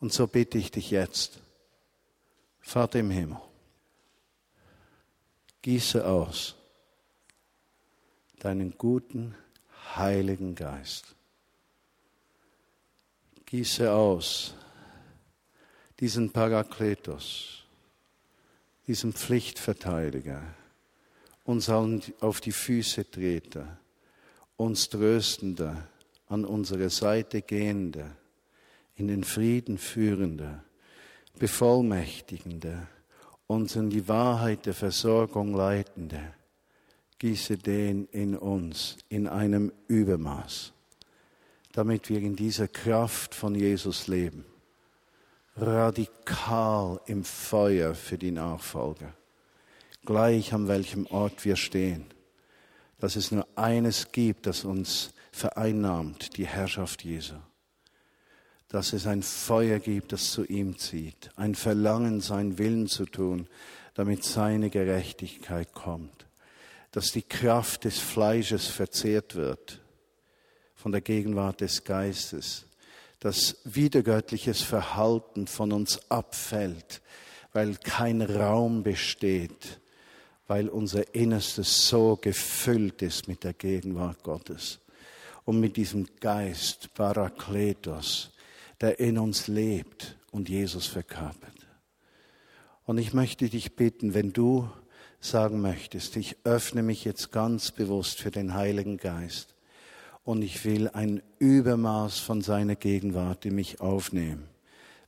Und 0.00 0.12
so 0.12 0.26
bitte 0.26 0.58
ich 0.58 0.72
dich 0.72 0.90
jetzt, 0.90 1.38
Vater 2.60 2.98
im 2.98 3.12
Himmel, 3.12 3.40
gieße 5.62 6.04
aus 6.04 6.56
deinen 8.40 8.76
guten, 8.76 9.36
Heiligen 9.94 10.56
Geist. 10.56 11.14
Gieße 13.46 13.92
aus 13.92 14.54
diesen 16.00 16.32
Parakletos, 16.32 17.62
diesen 18.88 19.12
Pflichtverteidiger, 19.12 20.42
uns 21.52 22.12
auf 22.20 22.40
die 22.40 22.52
Füße 22.52 23.10
trete, 23.10 23.78
uns 24.56 24.88
tröstender, 24.88 25.88
an 26.28 26.44
unsere 26.44 26.88
Seite 26.88 27.42
gehender, 27.42 28.16
in 28.94 29.08
den 29.08 29.24
Frieden 29.24 29.78
führender, 29.78 30.64
bevollmächtigender, 31.38 32.88
uns 33.46 33.76
in 33.76 33.90
die 33.90 34.08
Wahrheit 34.08 34.66
der 34.66 34.74
Versorgung 34.74 35.54
leitender 35.54 36.34
gieße 37.22 37.56
den 37.56 38.06
in 38.06 38.36
uns 38.36 38.96
in 39.08 39.28
einem 39.28 39.70
Übermaß, 39.86 40.72
damit 41.70 42.08
wir 42.08 42.18
in 42.18 42.34
dieser 42.34 42.66
Kraft 42.66 43.36
von 43.36 43.54
Jesus 43.54 44.08
leben, 44.08 44.44
radikal 45.54 47.00
im 47.06 47.22
Feuer 47.22 47.94
für 47.94 48.18
die 48.18 48.32
Nachfolger, 48.32 49.14
gleich 50.04 50.52
an 50.52 50.68
welchem 50.68 51.06
Ort 51.06 51.44
wir 51.44 51.56
stehen, 51.56 52.06
dass 52.98 53.16
es 53.16 53.30
nur 53.30 53.46
eines 53.56 54.12
gibt, 54.12 54.46
das 54.46 54.64
uns 54.64 55.12
vereinnahmt, 55.32 56.36
die 56.36 56.46
Herrschaft 56.46 57.04
Jesu. 57.04 57.34
Dass 58.68 58.92
es 58.92 59.06
ein 59.06 59.22
Feuer 59.22 59.78
gibt, 59.78 60.12
das 60.12 60.30
zu 60.30 60.44
ihm 60.44 60.78
zieht, 60.78 61.30
ein 61.36 61.54
Verlangen, 61.54 62.20
seinen 62.20 62.58
Willen 62.58 62.86
zu 62.86 63.04
tun, 63.04 63.48
damit 63.94 64.24
seine 64.24 64.70
Gerechtigkeit 64.70 65.72
kommt. 65.72 66.26
Dass 66.90 67.12
die 67.12 67.22
Kraft 67.22 67.84
des 67.84 67.98
Fleisches 67.98 68.66
verzehrt 68.66 69.34
wird 69.34 69.80
von 70.74 70.92
der 70.92 71.00
Gegenwart 71.00 71.60
des 71.60 71.84
Geistes, 71.84 72.66
dass 73.20 73.58
wiedergöttliches 73.64 74.62
Verhalten 74.62 75.46
von 75.46 75.72
uns 75.72 76.10
abfällt, 76.10 77.02
weil 77.52 77.76
kein 77.76 78.20
Raum 78.20 78.82
besteht, 78.82 79.80
weil 80.52 80.68
unser 80.68 81.14
Innerstes 81.14 81.88
so 81.88 82.18
gefüllt 82.20 83.00
ist 83.00 83.26
mit 83.26 83.42
der 83.42 83.54
Gegenwart 83.54 84.22
Gottes 84.22 84.80
und 85.46 85.58
mit 85.60 85.78
diesem 85.78 86.06
Geist 86.20 86.92
Parakletos, 86.92 88.32
der 88.78 89.00
in 89.00 89.16
uns 89.16 89.48
lebt 89.48 90.18
und 90.30 90.50
Jesus 90.50 90.86
verkörpert. 90.86 91.56
Und 92.84 92.98
ich 92.98 93.14
möchte 93.14 93.48
dich 93.48 93.76
bitten, 93.76 94.12
wenn 94.12 94.34
du 94.34 94.68
sagen 95.20 95.62
möchtest, 95.62 96.16
ich 96.16 96.36
öffne 96.44 96.82
mich 96.82 97.06
jetzt 97.06 97.32
ganz 97.32 97.70
bewusst 97.70 98.20
für 98.20 98.30
den 98.30 98.52
Heiligen 98.52 98.98
Geist 98.98 99.54
und 100.22 100.42
ich 100.42 100.66
will 100.66 100.90
ein 100.90 101.22
Übermaß 101.38 102.18
von 102.18 102.42
seiner 102.42 102.76
Gegenwart 102.76 103.46
in 103.46 103.54
mich 103.54 103.80
aufnehmen. 103.80 104.52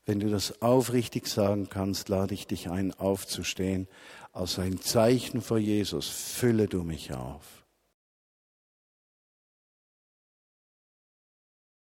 Wenn 0.07 0.21
du 0.21 0.31
das 0.31 0.63
aufrichtig 0.63 1.27
sagen 1.27 1.69
kannst, 1.69 2.09
lade 2.09 2.33
ich 2.33 2.47
dich 2.47 2.71
ein, 2.71 2.95
aufzustehen. 2.95 3.89
Als 4.35 4.59
ein 4.59 4.81
Zeichen 4.81 5.41
vor 5.41 5.59
Jesus, 5.59 6.09
fülle 6.09 6.67
du 6.67 6.83
mich 6.83 7.13
auf. 7.13 7.64